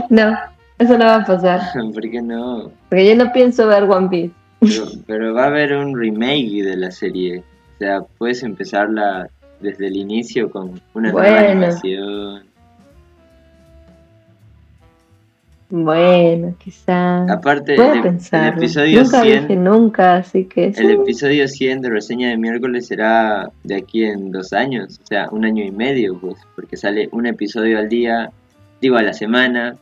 [0.10, 0.38] No,
[0.78, 1.62] eso no va a pasar.
[1.94, 2.72] ¿Por qué no?
[2.90, 4.34] Porque yo no pienso ver One Piece.
[4.60, 7.40] Pero, pero va a haber un remake de la serie.
[7.40, 9.28] O sea, puedes empezarla
[9.60, 12.44] desde el inicio con una nueva animación.
[15.70, 17.24] Bueno, quizá.
[17.32, 20.82] Aparte, Puedo el, episodio Nunca 100 dije nunca, así que sí.
[20.82, 25.28] El episodio 100 de reseña de miércoles será de aquí en dos años, o sea,
[25.32, 28.32] un año y medio, pues, porque sale un episodio al día,
[28.86, 29.76] digo a la semana,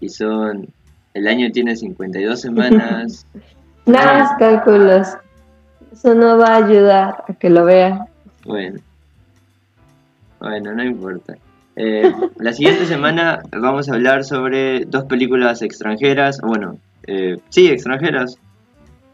[0.00, 0.68] y son.
[1.14, 3.26] El año tiene 52 semanas.
[3.86, 5.08] Nada más cálculos.
[5.92, 8.04] Eso no va a ayudar a que lo vean.
[8.44, 8.78] bueno,
[10.38, 11.34] bueno, no importa.
[11.74, 16.78] Eh, la siguiente semana vamos a hablar sobre dos películas extranjeras, o bueno,
[17.08, 18.38] eh, sí, extranjeras.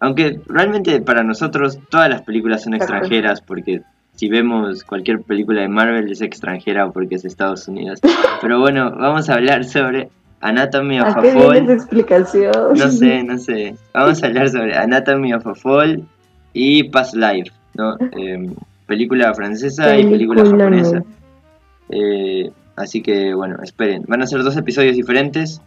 [0.01, 3.83] Aunque realmente para nosotros todas las películas son extranjeras, porque
[4.14, 8.00] si vemos cualquier película de Marvel es extranjera porque es Estados Unidos.
[8.40, 10.08] Pero bueno, vamos a hablar sobre
[10.40, 11.70] Anatomy of ¿A a qué viene esa Fall.
[11.70, 12.52] explicación?
[12.76, 13.76] No sé, no sé.
[13.94, 16.04] Vamos a hablar sobre Anatomy of a Fall
[16.52, 17.96] y Past Life, ¿no?
[18.12, 18.54] Em,
[18.86, 21.02] película francesa y película japonesa.
[21.88, 24.04] Eh, así que bueno, esperen.
[24.08, 25.60] Van a ser dos episodios diferentes.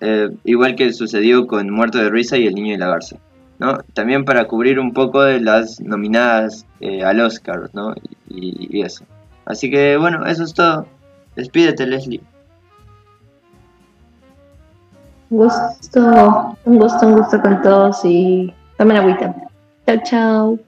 [0.00, 3.16] eh, igual que sucedió con Muerto de Risa y El Niño y la Garza.
[3.92, 7.94] También para cubrir un poco de las nominadas eh, al Oscar, ¿no?
[8.28, 9.04] Y, y eso.
[9.46, 10.86] Así que bueno, eso es todo.
[11.34, 12.20] Despídete, Leslie.
[15.30, 19.34] Un gusto, un gusto, un gusto con todos y tomen agüita.
[19.86, 20.58] Chao, chao.